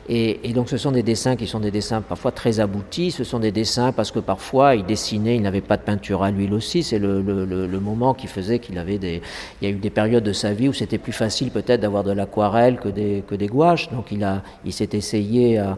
et, 0.07 0.47
et, 0.47 0.53
donc 0.53 0.69
ce 0.69 0.77
sont 0.77 0.91
des 0.91 1.01
dessins 1.01 1.35
qui 1.35 1.47
sont 1.47 1.59
des 1.59 1.71
dessins 1.71 2.01
parfois 2.01 2.31
très 2.31 2.59
aboutis. 2.59 3.09
Ce 3.09 3.23
sont 3.23 3.39
des 3.39 3.51
dessins 3.51 3.91
parce 3.91 4.11
que 4.11 4.19
parfois 4.19 4.75
il 4.75 4.85
dessinait, 4.85 5.35
il 5.35 5.41
n'avait 5.41 5.61
pas 5.61 5.77
de 5.77 5.81
peinture 5.81 6.21
à 6.21 6.29
l'huile 6.29 6.53
aussi. 6.53 6.83
C'est 6.83 6.99
le, 6.99 7.79
moment 7.81 8.13
qui 8.13 8.27
faisait 8.27 8.59
qu'il 8.59 8.77
avait 8.77 8.99
des. 8.99 9.21
Il 9.61 9.67
y 9.67 9.71
a 9.71 9.75
eu 9.75 9.79
des 9.79 9.89
périodes 9.89 10.23
de 10.23 10.31
sa 10.31 10.53
vie 10.53 10.69
où 10.69 10.73
c'était 10.73 10.99
plus 10.99 11.11
facile 11.11 11.49
peut-être 11.49 11.81
d'avoir 11.81 12.03
de 12.03 12.11
l'aquarelle 12.11 12.77
que 12.77 12.89
des, 12.89 13.23
que 13.27 13.33
des 13.33 13.47
gouaches. 13.47 13.89
Donc 13.89 14.11
il, 14.11 14.23
a, 14.23 14.43
il 14.63 14.71
s'est 14.71 14.89
essayé 14.93 15.57
à, 15.57 15.77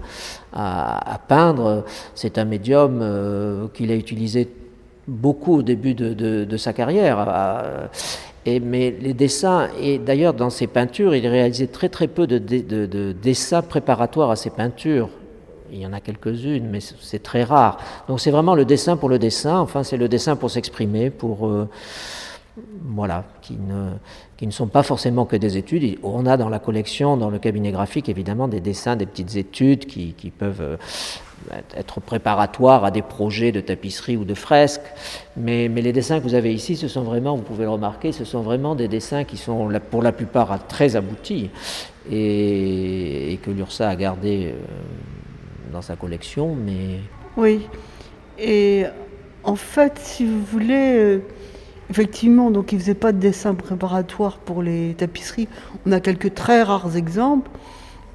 à, 0.54 1.18
peindre. 1.20 1.86
C'est 2.16 2.38
un 2.38 2.46
médium 2.46 3.00
euh, 3.02 3.68
qu'il 3.74 3.92
a 3.92 3.96
utilisé 3.96 4.50
beaucoup 5.08 5.60
au 5.60 5.62
début 5.62 5.94
de, 5.94 6.14
de 6.14 6.58
sa 6.58 6.74
carrière. 6.74 7.20
Mais 8.48 8.96
les 9.02 9.14
dessins, 9.14 9.70
et 9.82 9.98
d'ailleurs 9.98 10.36
dans 10.36 10.52
ses 10.52 10.68
peintures, 10.68 11.16
il 11.16 11.28
réalisait 11.28 11.68
très 11.68 11.90
très 11.90 12.08
peu 12.08 12.28
de, 12.28 12.38
de, 12.38 13.12
dessins 13.12 13.64
préparatoires 13.64 14.30
à 14.30 14.36
ses 14.36 14.52
peintures. 14.52 15.10
Il 15.72 15.80
y 15.80 15.88
en 15.88 15.94
a 15.94 16.00
quelques-unes, 16.00 16.70
mais 16.70 16.80
c'est 16.80 17.24
très 17.24 17.44
rare. 17.44 17.80
Donc 18.08 18.20
c'est 18.20 18.30
vraiment 18.30 18.54
le 18.54 18.66
dessin 18.66 18.98
pour 18.98 19.10
le 19.10 19.18
dessin, 19.18 19.58
enfin 19.58 19.84
c'est 19.84 19.98
le 19.98 20.08
dessin 20.08 20.36
pour 20.36 20.52
s'exprimer, 20.52 21.10
pour... 21.10 21.48
Euh, 21.48 21.68
voilà, 22.86 23.26
qui 23.42 23.54
ne, 23.54 23.90
qui 24.38 24.48
ne 24.48 24.52
sont 24.52 24.68
pas 24.68 24.84
forcément 24.84 25.26
que 25.26 25.36
des 25.36 25.58
études. 25.58 25.98
On 26.04 26.26
a 26.26 26.38
dans 26.38 26.48
la 26.48 26.60
collection, 26.60 27.18
dans 27.18 27.30
le 27.30 27.40
cabinet 27.40 27.72
graphique, 27.72 28.08
évidemment, 28.10 28.48
des 28.48 28.62
dessins, 28.62 28.96
des 28.96 29.06
petites 29.06 29.36
études 29.36 29.86
qui, 29.86 30.14
qui 30.14 30.30
peuvent 30.30 30.62
euh, 30.62 30.78
être 31.76 32.00
préparatoires 32.00 32.84
à 32.86 32.92
des 32.92 33.02
projets 33.02 33.52
de 33.52 33.62
tapisserie 33.62 34.18
ou 34.18 34.26
de 34.26 34.34
fresques. 34.34 34.82
Mais, 35.38 35.68
les 35.68 35.94
dessins 35.94 36.20
que 36.20 36.24
vous 36.24 36.36
avez 36.36 36.54
ici, 36.54 36.76
ce 36.76 36.88
sont 36.88 37.04
vraiment, 37.04 37.36
vous 37.36 37.44
pouvez 37.44 37.66
le 37.66 37.72
remarquer, 37.72 38.12
ce 38.12 38.26
sont 38.26 38.42
vraiment 38.42 38.76
des 38.76 38.88
dessins 38.88 39.24
qui 39.24 39.38
sont 39.38 39.70
pour 39.92 40.02
la 40.02 40.12
plupart 40.12 40.68
très 40.68 40.96
aboutis 40.96 41.50
et, 42.12 43.40
que 43.44 43.52
l'URSA 43.52 43.90
a 43.90 43.96
gardé 43.96 44.54
euh, 44.54 45.72
dans 45.72 45.82
sa 45.82 45.96
collection. 45.96 46.56
Mais... 46.56 47.00
Oui, 47.38 47.68
et 48.40 48.86
en 49.44 49.56
fait, 49.56 50.00
si 50.00 50.26
vous 50.26 50.44
voulez 50.44 50.94
euh, 50.96 51.20
Effectivement, 51.90 52.50
donc 52.50 52.72
il 52.72 52.76
ne 52.76 52.82
faisait 52.82 52.96
pas 52.96 53.12
de 53.12 53.20
dessin 53.20 53.54
préparatoire 53.54 54.38
pour 54.38 54.64
les 54.64 54.96
tapisseries. 54.96 55.48
On 55.86 55.92
a 55.92 56.00
quelques 56.00 56.34
très 56.34 56.64
rares 56.64 56.98
exemples. 56.98 57.50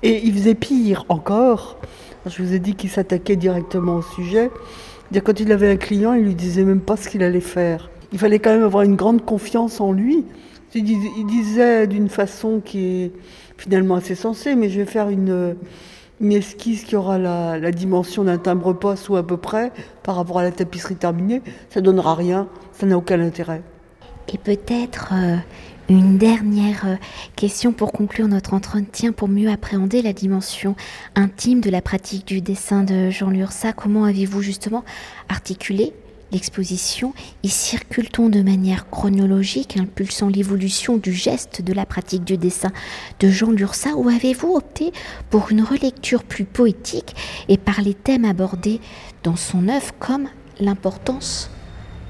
Et 0.02 0.20
il 0.24 0.32
faisait 0.32 0.54
pire 0.54 1.04
encore. 1.08 1.78
Je 2.26 2.42
vous 2.42 2.54
ai 2.54 2.58
dit 2.58 2.74
qu'il 2.74 2.90
s'attaquait 2.90 3.36
directement 3.36 3.96
au 3.96 4.02
sujet. 4.02 4.50
Quand 5.24 5.40
il 5.40 5.50
avait 5.52 5.70
un 5.70 5.76
client, 5.76 6.12
il 6.12 6.24
lui 6.24 6.34
disait 6.34 6.64
même 6.64 6.80
pas 6.80 6.96
ce 6.96 7.08
qu'il 7.08 7.22
allait 7.22 7.40
faire. 7.40 7.90
Il 8.12 8.18
fallait 8.18 8.38
quand 8.38 8.50
même 8.50 8.64
avoir 8.64 8.82
une 8.82 8.96
grande 8.96 9.24
confiance 9.24 9.80
en 9.80 9.92
lui. 9.92 10.24
Il 10.74 11.26
disait 11.26 11.86
d'une 11.86 12.08
façon 12.08 12.60
qui 12.64 12.86
est 12.86 13.12
finalement 13.56 13.96
assez 13.96 14.14
sensée, 14.14 14.54
mais 14.54 14.68
je 14.68 14.80
vais 14.80 14.86
faire 14.86 15.08
une, 15.08 15.56
une 16.20 16.32
esquisse 16.32 16.84
qui 16.84 16.94
aura 16.96 17.18
la, 17.18 17.58
la 17.58 17.72
dimension 17.72 18.24
d'un 18.24 18.38
timbre-poste 18.38 19.08
ou 19.08 19.16
à 19.16 19.26
peu 19.26 19.36
près 19.36 19.72
par 20.02 20.16
rapport 20.16 20.38
à 20.38 20.42
la 20.42 20.52
tapisserie 20.52 20.96
terminée. 20.96 21.42
Ça 21.70 21.80
donnera 21.80 22.14
rien 22.14 22.48
ça 22.80 22.86
n'a 22.86 22.96
aucun 22.96 23.20
intérêt. 23.20 23.62
Et 24.32 24.38
peut-être 24.38 25.12
euh, 25.12 25.36
une 25.90 26.18
dernière 26.18 26.86
euh, 26.86 26.96
question 27.34 27.72
pour 27.72 27.90
conclure 27.90 28.28
notre 28.28 28.54
entretien, 28.54 29.10
pour 29.10 29.26
mieux 29.26 29.50
appréhender 29.50 30.02
la 30.02 30.12
dimension 30.12 30.76
intime 31.16 31.60
de 31.60 31.68
la 31.68 31.82
pratique 31.82 32.26
du 32.26 32.40
dessin 32.40 32.84
de 32.84 33.10
Jean 33.10 33.30
Lursa. 33.30 33.72
Comment 33.72 34.04
avez-vous 34.04 34.40
justement 34.40 34.84
articulé 35.28 35.92
l'exposition? 36.30 37.12
Y 37.42 37.48
circule-t-on 37.48 38.28
de 38.28 38.40
manière 38.40 38.88
chronologique, 38.88 39.76
impulsant 39.78 40.28
l'évolution 40.28 40.96
du 40.96 41.12
geste 41.12 41.60
de 41.60 41.72
la 41.72 41.86
pratique 41.86 42.22
du 42.22 42.38
dessin 42.38 42.70
de 43.18 43.28
Jean 43.28 43.50
Lursa 43.50 43.96
ou 43.96 44.08
avez-vous 44.08 44.54
opté 44.54 44.92
pour 45.28 45.50
une 45.50 45.62
relecture 45.62 46.22
plus 46.22 46.44
poétique 46.44 47.16
et 47.48 47.58
par 47.58 47.80
les 47.80 47.94
thèmes 47.94 48.24
abordés 48.24 48.80
dans 49.24 49.36
son 49.36 49.68
œuvre 49.68 49.92
comme 49.98 50.28
l'importance 50.60 51.50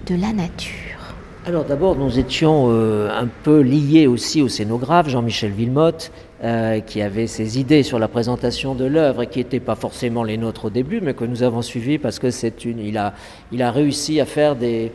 de 0.07 0.17
la 0.17 0.35
nature? 0.35 1.00
Alors 1.47 1.65
d'abord, 1.65 1.97
nous 1.97 2.19
étions 2.19 2.67
euh, 2.69 3.09
un 3.11 3.27
peu 3.27 3.61
liés 3.61 4.07
aussi 4.07 4.43
au 4.43 4.49
scénographe 4.49 5.09
Jean-Michel 5.09 5.53
Villemotte, 5.53 6.13
euh, 6.45 6.81
qui 6.81 7.01
avait 7.01 7.27
ses 7.27 7.59
idées 7.59 7.83
sur 7.83 7.99
la 7.99 8.09
présentation 8.09 8.75
de 8.75 8.85
l'œuvre 8.85 9.23
et 9.23 9.27
qui 9.27 9.39
n'étaient 9.39 9.59
pas 9.59 9.75
forcément 9.75 10.23
les 10.23 10.37
nôtres 10.37 10.67
au 10.67 10.71
début, 10.71 11.01
mais 11.01 11.15
que 11.15 11.25
nous 11.25 11.43
avons 11.43 11.63
suivi 11.63 11.97
parce 11.97 12.19
que 12.19 12.31
c'est 12.31 12.67
une, 12.67 12.79
il 12.79 12.99
a, 12.99 13.15
il 13.53 13.63
a 13.63 13.71
réussi 13.71 14.21
à 14.21 14.27
faire 14.27 14.55
des, 14.55 14.93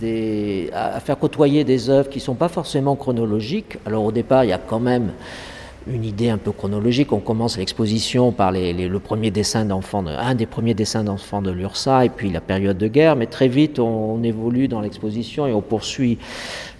des, 0.00 0.70
à 0.72 1.00
faire 1.00 1.18
côtoyer 1.18 1.64
des 1.64 1.90
œuvres 1.90 2.08
qui 2.08 2.18
ne 2.18 2.24
sont 2.24 2.34
pas 2.34 2.48
forcément 2.48 2.94
chronologiques. 2.94 3.78
Alors 3.84 4.04
au 4.04 4.12
départ, 4.12 4.44
il 4.44 4.50
y 4.50 4.52
a 4.52 4.58
quand 4.58 4.80
même 4.80 5.10
une 5.86 6.04
idée 6.04 6.28
un 6.28 6.38
peu 6.38 6.52
chronologique. 6.52 7.12
On 7.12 7.20
commence 7.20 7.58
l'exposition 7.58 8.32
par 8.32 8.52
les, 8.52 8.72
le 8.72 8.98
premier 8.98 9.30
dessin 9.30 9.64
d'enfant, 9.64 10.04
un 10.06 10.34
des 10.34 10.46
premiers 10.46 10.74
dessins 10.74 11.04
d'enfants 11.04 11.42
de 11.42 11.50
l'URSA, 11.50 12.04
et 12.04 12.08
puis 12.08 12.30
la 12.30 12.40
période 12.40 12.78
de 12.78 12.88
guerre. 12.88 13.16
Mais 13.16 13.26
très 13.26 13.48
vite, 13.48 13.78
on, 13.78 14.22
évolue 14.22 14.68
dans 14.68 14.80
l'exposition 14.80 15.46
et 15.46 15.52
on 15.52 15.62
poursuit 15.62 16.18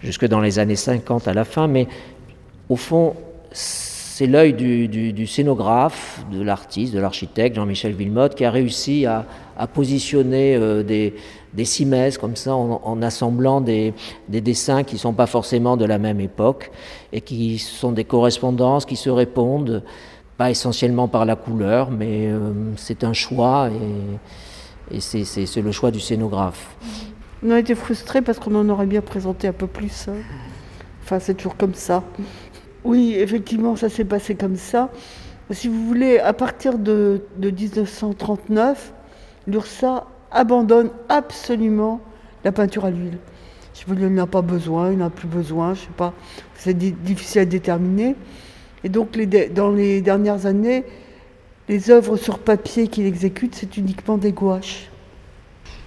jusque 0.03 0.27
dans 0.27 0.41
les 0.41 0.59
années 0.59 0.77
50 0.77 1.27
à 1.27 1.35
la 1.35 1.45
fin. 1.45 1.67
Mais 1.67 1.89
au 2.69 2.77
fond, 2.77 3.15
c'est 3.53 4.27
l'œil 4.27 4.53
du, 4.53 5.27
scénographe, 5.27 6.25
de 6.33 6.43
l'artiste, 6.43 6.95
de 6.95 7.01
l'architecte 7.01 7.57
Jean-Michel 7.57 7.93
Villemotte 7.93 8.35
qui 8.35 8.45
a 8.45 8.51
réussi 8.51 9.07
à, 9.07 9.27
positionner 9.75 10.57
euh, 10.57 10.83
des, 10.83 11.15
des 11.53 11.65
simèses 11.65 12.19
comme 12.19 12.37
ça 12.37 12.55
en, 12.55 13.03
assemblant 13.03 13.61
des, 13.61 13.95
dessins 14.29 14.85
qui 14.85 14.95
ne 14.95 15.01
sont 15.01 15.13
pas 15.13 15.27
forcément 15.27 15.77
de 15.77 15.85
la 15.85 15.99
même 15.99 16.21
époque 16.21 16.71
et 17.13 17.21
qui 17.21 17.59
sont 17.59 17.93
des 17.93 18.05
correspondances 18.05 18.87
qui 18.87 18.97
se 18.97 19.11
répondent, 19.11 19.83
pas 20.39 20.51
essentiellement 20.51 21.09
par 21.09 21.25
la 21.25 21.37
couleur, 21.37 21.91
mais 21.91 22.29
euh, 22.29 22.53
c'est 22.77 23.05
un 23.05 23.13
choix 23.13 23.69
et, 24.91 25.01
c'est 25.01 25.63
le 25.63 25.73
choix 25.73 25.91
du 25.91 26.01
scénographe. 26.01 26.77
On 27.45 27.51
a 27.51 27.59
été 27.59 27.75
frustrés 27.75 28.23
parce 28.23 28.39
qu'on 28.39 28.55
en 28.55 28.69
aurait 28.69 28.87
bien 28.87 29.01
présenté 29.01 29.49
un 29.49 29.53
peu 29.53 29.67
plus. 29.67 30.09
Hein. 30.09 30.17
Enfin, 31.03 31.19
c'est 31.19 31.35
toujours 31.35 31.57
comme 31.57 31.75
ça. 31.75 32.03
Oui, 32.85 33.15
effectivement, 33.17 33.75
ça 33.75 33.89
s'est 33.89 34.05
passé 34.05 34.35
comme 34.35 34.57
ça. 34.57 34.91
Si 35.51 35.69
vous 35.69 35.87
voulez, 35.87 36.19
à 36.19 36.33
partir 36.33 36.79
de, 36.79 37.23
de 37.39 37.51
1939, 37.51 38.93
l'URSA 39.47 40.07
abandonne 40.33 40.91
absolument 41.09 42.01
la 42.45 42.53
peinture 42.53 42.85
à 42.85 42.91
l'huile. 42.91 43.19
Je 43.75 43.87
veux 43.87 43.97
dire, 43.97 44.09
il 44.09 44.15
n'a 44.15 44.27
pas 44.27 44.43
besoin, 44.43 44.93
il 44.93 44.99
n'a 44.99 45.11
plus 45.11 45.29
besoin, 45.29 45.75
je 45.75 45.81
sais 45.81 45.87
pas, 45.97 46.13
c'est 46.55 46.77
difficile 46.77 47.43
à 47.43 47.45
déterminer. 47.45 48.15
Et 48.85 48.89
donc, 48.89 49.17
dans 49.55 49.71
les 49.71 50.01
dernières 50.01 50.47
années, 50.47 50.85
les 51.69 51.91
œuvres 51.91 52.17
sur 52.17 52.39
papier 52.39 52.89
qu'il 52.89 53.07
exécute, 53.07 53.55
c'est 53.55 53.77
uniquement 53.77 54.19
des 54.19 54.33
gouaches. 54.33 54.91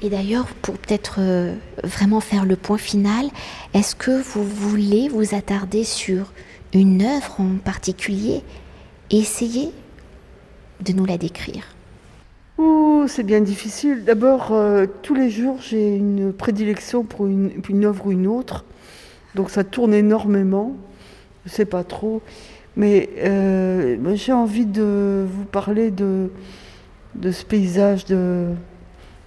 Et 0.01 0.09
d'ailleurs, 0.09 0.47
pour 0.61 0.77
peut-être 0.77 1.17
euh, 1.19 1.55
vraiment 1.83 2.19
faire 2.19 2.45
le 2.45 2.55
point 2.55 2.77
final, 2.77 3.27
est-ce 3.73 3.95
que 3.95 4.21
vous 4.21 4.43
voulez 4.43 5.09
vous 5.09 5.35
attarder 5.35 5.83
sur 5.83 6.33
une 6.73 7.01
œuvre 7.01 7.39
en 7.39 7.57
particulier? 7.63 8.41
Et 9.11 9.19
essayer 9.19 9.71
de 10.81 10.91
nous 10.91 11.05
la 11.05 11.17
décrire 11.17 11.74
c'est 13.07 13.23
bien 13.23 13.41
difficile. 13.41 14.03
D'abord, 14.03 14.49
euh, 14.51 14.85
tous 15.01 15.15
les 15.15 15.29
jours, 15.29 15.57
j'ai 15.61 15.95
une 15.95 16.33
prédilection 16.33 17.03
pour 17.03 17.27
une, 17.27 17.85
œuvre 17.85 18.07
ou 18.07 18.11
une 18.11 18.27
autre. 18.27 18.65
Donc 19.35 19.49
ça 19.49 19.63
tourne 19.63 19.93
énormément. 19.93 20.75
Je 21.45 21.51
ne 21.51 21.55
sais 21.55 21.65
pas 21.65 21.83
trop. 21.83 22.21
Mais 22.75 23.09
euh, 23.19 24.15
j'ai 24.15 24.33
envie 24.33 24.65
de 24.65 25.25
vous 25.29 25.45
parler 25.45 25.91
de, 25.91 26.29
ce 27.23 27.45
paysage 27.45 28.05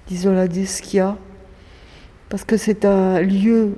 d'Isola. 0.08 0.47
Parce 2.28 2.44
que 2.44 2.56
c'est 2.56 2.85
un 2.85 3.20
lieu 3.20 3.73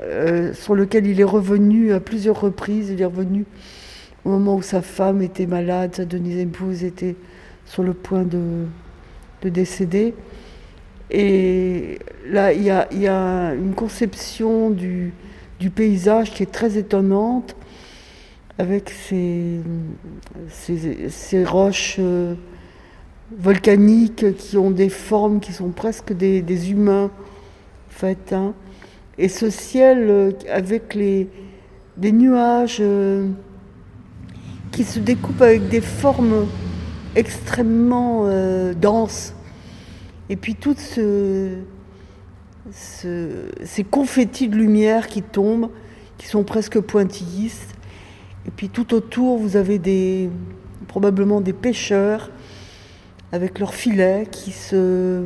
euh, 0.00 0.52
sur 0.54 0.74
lequel 0.74 1.06
il 1.06 1.20
est 1.20 1.24
revenu 1.24 1.92
à 1.92 2.00
plusieurs 2.00 2.40
reprises. 2.40 2.90
Il 2.90 3.00
est 3.00 3.06
revenu 3.06 3.44
au 4.24 4.30
moment 4.30 4.56
où 4.56 4.62
sa 4.62 4.82
femme 4.82 5.22
était 5.22 5.46
malade, 5.46 5.94
sa 5.94 6.04
deuxième 6.04 6.48
épouse 6.48 6.84
était 6.84 7.16
sur 7.70 7.84
le 7.84 7.94
point 7.94 8.24
de, 8.24 8.66
de 9.42 9.48
décéder. 9.48 10.14
Et 11.08 12.00
là, 12.28 12.52
il 12.52 12.64
y 12.64 12.70
a, 13.06 13.54
une 13.54 13.74
conception 13.74 14.70
du, 14.70 15.12
paysage 15.74 16.32
qui 16.32 16.42
est 16.42 16.50
très 16.50 16.78
étonnante, 16.78 17.54
avec 18.58 18.90
ces, 18.90 19.60
ces, 20.48 21.44
roches 21.44 21.96
euh, 22.00 22.34
volcaniques 23.38 24.36
qui 24.36 24.58
ont 24.58 24.70
des 24.70 24.90
formes 24.90 25.38
qui 25.40 25.52
sont 25.52 25.70
presque 25.70 26.12
des, 26.12 26.70
humains, 26.70 27.04
en 27.04 27.90
fait. 27.90 28.32
Hein. 28.32 28.52
Et 29.16 29.28
ce 29.28 29.48
ciel 29.48 30.06
euh, 30.10 30.32
avec 30.52 30.94
les, 30.94 31.28
des 31.96 32.12
nuages 32.12 32.78
euh, 32.80 33.28
qui 34.72 34.82
se 34.82 34.98
découpent 34.98 35.42
avec 35.42 35.68
des 35.68 35.80
formes 35.80 36.46
extrêmement 37.16 38.22
euh, 38.24 38.74
dense. 38.74 39.34
Et 40.28 40.36
puis 40.36 40.54
toutes 40.54 40.78
ce, 40.78 41.56
ces 42.70 43.84
confettis 43.84 44.48
de 44.48 44.56
lumière 44.56 45.06
qui 45.08 45.22
tombent, 45.22 45.70
qui 46.18 46.26
sont 46.26 46.44
presque 46.44 46.80
pointillistes. 46.80 47.74
Et 48.46 48.50
puis 48.50 48.68
tout 48.68 48.94
autour, 48.94 49.38
vous 49.38 49.56
avez 49.56 49.78
des, 49.78 50.30
probablement 50.86 51.40
des 51.40 51.52
pêcheurs 51.52 52.30
avec 53.32 53.58
leurs 53.58 53.74
filets 53.74 54.26
qui 54.30 54.52
se 54.52 55.24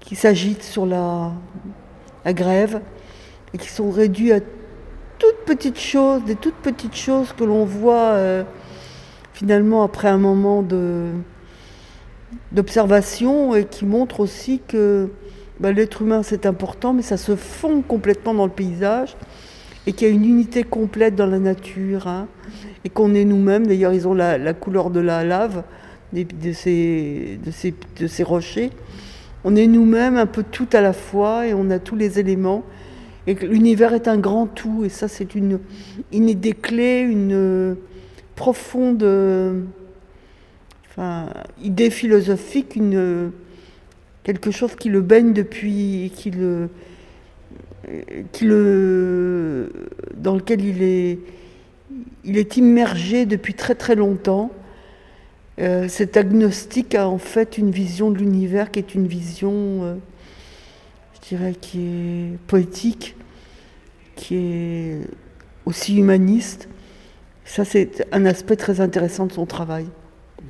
qui 0.00 0.16
s'agitent 0.16 0.62
sur 0.62 0.86
la, 0.86 1.32
la, 2.24 2.32
grève 2.32 2.80
et 3.52 3.58
qui 3.58 3.68
sont 3.68 3.90
réduits 3.90 4.32
à 4.32 4.40
toutes 5.18 5.44
petites 5.44 5.78
choses, 5.78 6.24
des 6.24 6.34
toutes 6.34 6.54
petites 6.54 6.96
choses 6.96 7.34
que 7.34 7.44
l'on 7.44 7.66
voit 7.66 8.12
euh, 8.12 8.42
finalement 9.38 9.84
après 9.84 10.08
un 10.08 10.18
moment 10.18 10.64
d'observation 12.50 13.54
et 13.54 13.66
qui 13.66 13.86
montre 13.86 14.18
aussi 14.18 14.60
que 14.66 15.10
bah, 15.60 15.70
l'être 15.70 16.02
humain 16.02 16.24
c'est 16.24 16.44
important, 16.44 16.92
mais 16.92 17.02
ça 17.02 17.16
se 17.16 17.36
fond 17.36 17.82
complètement 17.82 18.34
dans 18.34 18.46
le 18.46 18.50
paysage 18.50 19.16
et 19.86 19.92
qu'il 19.92 20.08
y 20.08 20.10
a 20.10 20.14
une 20.14 20.24
unité 20.24 20.64
complète 20.64 21.14
dans 21.14 21.26
la 21.26 21.38
nature 21.38 22.08
hein, 22.08 22.26
et 22.84 22.88
qu'on 22.88 23.14
est 23.14 23.24
nous-mêmes. 23.24 23.68
D'ailleurs, 23.68 23.92
ils 23.92 24.08
ont 24.08 24.14
la, 24.14 24.54
couleur 24.54 24.90
de 24.90 24.98
la 24.98 25.22
lave 25.22 25.62
de, 26.12 26.52
ces, 26.52 27.38
de, 27.44 28.06
ces, 28.08 28.22
rochers. 28.24 28.70
On 29.44 29.54
est 29.54 29.68
nous-mêmes 29.68 30.16
un 30.16 30.26
peu 30.26 30.42
tout 30.42 30.68
à 30.72 30.80
la 30.80 30.92
fois 30.92 31.46
et 31.46 31.54
on 31.54 31.70
a 31.70 31.78
tous 31.78 31.94
les 31.94 32.18
éléments. 32.18 32.64
Et 33.28 33.34
l'univers 33.34 33.94
est 33.94 34.08
un 34.08 34.18
grand 34.18 34.46
tout, 34.46 34.84
et 34.84 34.88
ça, 34.88 35.06
c'est 35.06 35.34
une, 35.34 35.60
une 36.12 36.32
des 36.34 36.54
clés, 36.54 37.00
une, 37.00 37.76
profonde 38.38 39.04
idée 41.60 41.90
philosophique, 41.90 42.78
quelque 44.22 44.50
chose 44.52 44.76
qui 44.76 44.88
le 44.88 45.00
baigne 45.00 45.32
depuis, 45.32 46.12
qui 46.14 46.30
le, 46.30 46.70
dans 50.16 50.36
lequel 50.36 50.64
il 50.64 50.82
est, 50.82 51.18
il 52.24 52.38
est 52.38 52.56
immergé 52.56 53.26
depuis 53.26 53.54
très 53.54 53.74
très 53.74 53.96
longtemps. 53.96 54.52
Euh, 55.58 55.88
cet 55.88 56.16
agnostique 56.16 56.94
a 56.94 57.08
en 57.08 57.18
fait 57.18 57.58
une 57.58 57.72
vision 57.72 58.12
de 58.12 58.18
l'univers 58.18 58.70
qui 58.70 58.78
est 58.78 58.94
une 58.94 59.08
vision, 59.08 59.52
euh, 59.82 59.96
je 61.14 61.28
dirais, 61.28 61.54
qui 61.60 61.80
est 61.80 62.38
poétique, 62.46 63.16
qui 64.14 64.36
est 64.36 65.00
aussi 65.66 65.96
humaniste. 65.96 66.68
Ça, 67.48 67.64
c'est 67.64 68.06
un 68.12 68.26
aspect 68.26 68.56
très 68.56 68.82
intéressant 68.82 69.24
de 69.24 69.32
son 69.32 69.46
travail. 69.46 69.86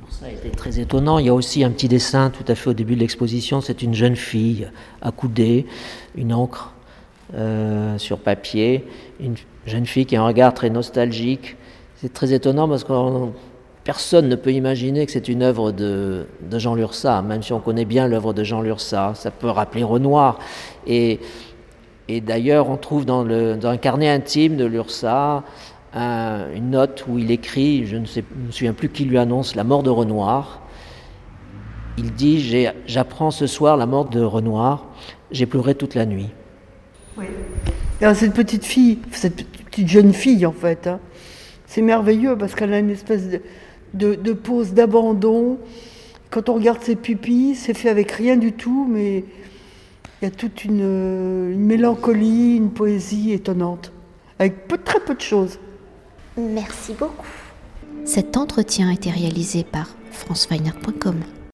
Ça 0.09 0.25
a 0.25 0.29
été 0.29 0.49
très 0.49 0.79
étonnant. 0.79 1.17
Il 1.17 1.27
y 1.27 1.29
a 1.29 1.33
aussi 1.33 1.63
un 1.63 1.71
petit 1.71 1.87
dessin 1.87 2.29
tout 2.29 2.43
à 2.51 2.55
fait 2.55 2.69
au 2.69 2.73
début 2.73 2.95
de 2.95 2.99
l'exposition. 2.99 3.61
C'est 3.61 3.81
une 3.81 3.93
jeune 3.93 4.17
fille 4.17 4.69
accoudée, 5.01 5.65
une 6.15 6.33
encre 6.33 6.73
euh, 7.35 7.97
sur 7.97 8.19
papier, 8.19 8.85
une 9.21 9.35
jeune 9.65 9.85
fille 9.85 10.05
qui 10.05 10.17
a 10.17 10.21
un 10.21 10.25
regard 10.25 10.53
très 10.53 10.69
nostalgique. 10.69 11.55
C'est 11.95 12.11
très 12.11 12.33
étonnant 12.33 12.67
parce 12.67 12.83
que 12.83 12.93
personne 13.85 14.27
ne 14.27 14.35
peut 14.35 14.51
imaginer 14.51 15.05
que 15.05 15.13
c'est 15.13 15.29
une 15.29 15.41
œuvre 15.41 15.71
de, 15.71 16.25
Jean 16.51 16.75
Lursa, 16.75 17.21
même 17.21 17.41
si 17.41 17.53
on 17.53 17.61
connaît 17.61 17.85
bien 17.85 18.09
l'œuvre 18.09 18.33
de 18.33 18.43
Jean 18.43 18.61
Lursa. 18.61 19.13
Ça 19.15 19.31
peut 19.31 19.49
rappeler 19.49 19.83
Renoir. 19.83 20.37
Et, 20.85 21.21
d'ailleurs, 22.09 22.69
on 22.69 22.75
trouve 22.75 23.05
dans, 23.05 23.23
le, 23.23 23.55
dans 23.55 23.69
un 23.69 23.77
carnet 23.77 24.09
intime 24.09 24.57
de 24.57 24.65
Lursa 24.65 25.45
une 25.93 26.69
note 26.71 27.05
où 27.07 27.17
il 27.17 27.31
écrit, 27.31 27.85
je 27.85 27.95
ne, 27.95 28.01
me 28.01 28.51
souviens 28.51 28.73
plus 28.73 28.89
qui 28.89 29.05
lui 29.05 29.17
annonce 29.17 29.55
la 29.55 29.63
mort 29.63 29.83
de 29.83 29.89
Renoir. 29.89 30.61
Il 31.97 32.13
dit 32.13 32.71
J'apprends 32.85 33.31
ce 33.31 33.47
soir 33.47 33.75
la 33.77 33.85
mort 33.85 34.05
de 34.05 34.21
Renoir, 34.21 34.85
j'ai 35.31 35.45
pleuré 35.45 35.75
toute 35.75 35.95
la 35.95 36.05
nuit. 36.05 36.29
Cette 38.13 38.33
petite 38.33 38.65
fille, 38.65 38.99
cette 39.11 39.45
petite 39.45 39.89
jeune 39.89 40.13
fille 40.13 40.45
en 40.45 40.53
fait, 40.53 40.87
hein, 40.87 40.99
c'est 41.65 41.81
merveilleux 41.81 42.37
parce 42.37 42.55
qu'elle 42.55 42.73
a 42.73 42.79
une 42.79 42.91
espèce 42.91 43.23
de, 43.93 44.15
de, 44.15 44.33
pose 44.33 44.73
d'abandon. 44.73 45.57
Quand 46.29 46.47
on 46.47 46.53
regarde 46.53 46.81
ses 46.81 46.95
pupilles, 46.95 47.55
c'est 47.55 47.73
fait 47.73 47.89
avec 47.89 48.11
rien 48.11 48.37
du 48.37 48.53
tout, 48.53 48.87
mais 48.89 49.25
il 50.21 50.25
y 50.25 50.27
a 50.27 50.31
toute 50.31 50.63
une, 50.63 51.55
mélancolie, 51.55 52.55
une 52.55 52.71
poésie 52.71 53.33
étonnante, 53.33 53.91
avec 54.37 54.67
très 54.85 54.99
peu 54.99 55.15
de 55.15 55.21
choses. 55.21 55.59
Merci 56.39 56.93
beaucoup. 56.93 57.27
Cet 58.05 58.37
entretien 58.37 58.89
a 58.89 58.93
été 58.93 59.11
réalisé 59.11 59.63
par 59.63 59.87
franceweiner.com. 60.11 61.21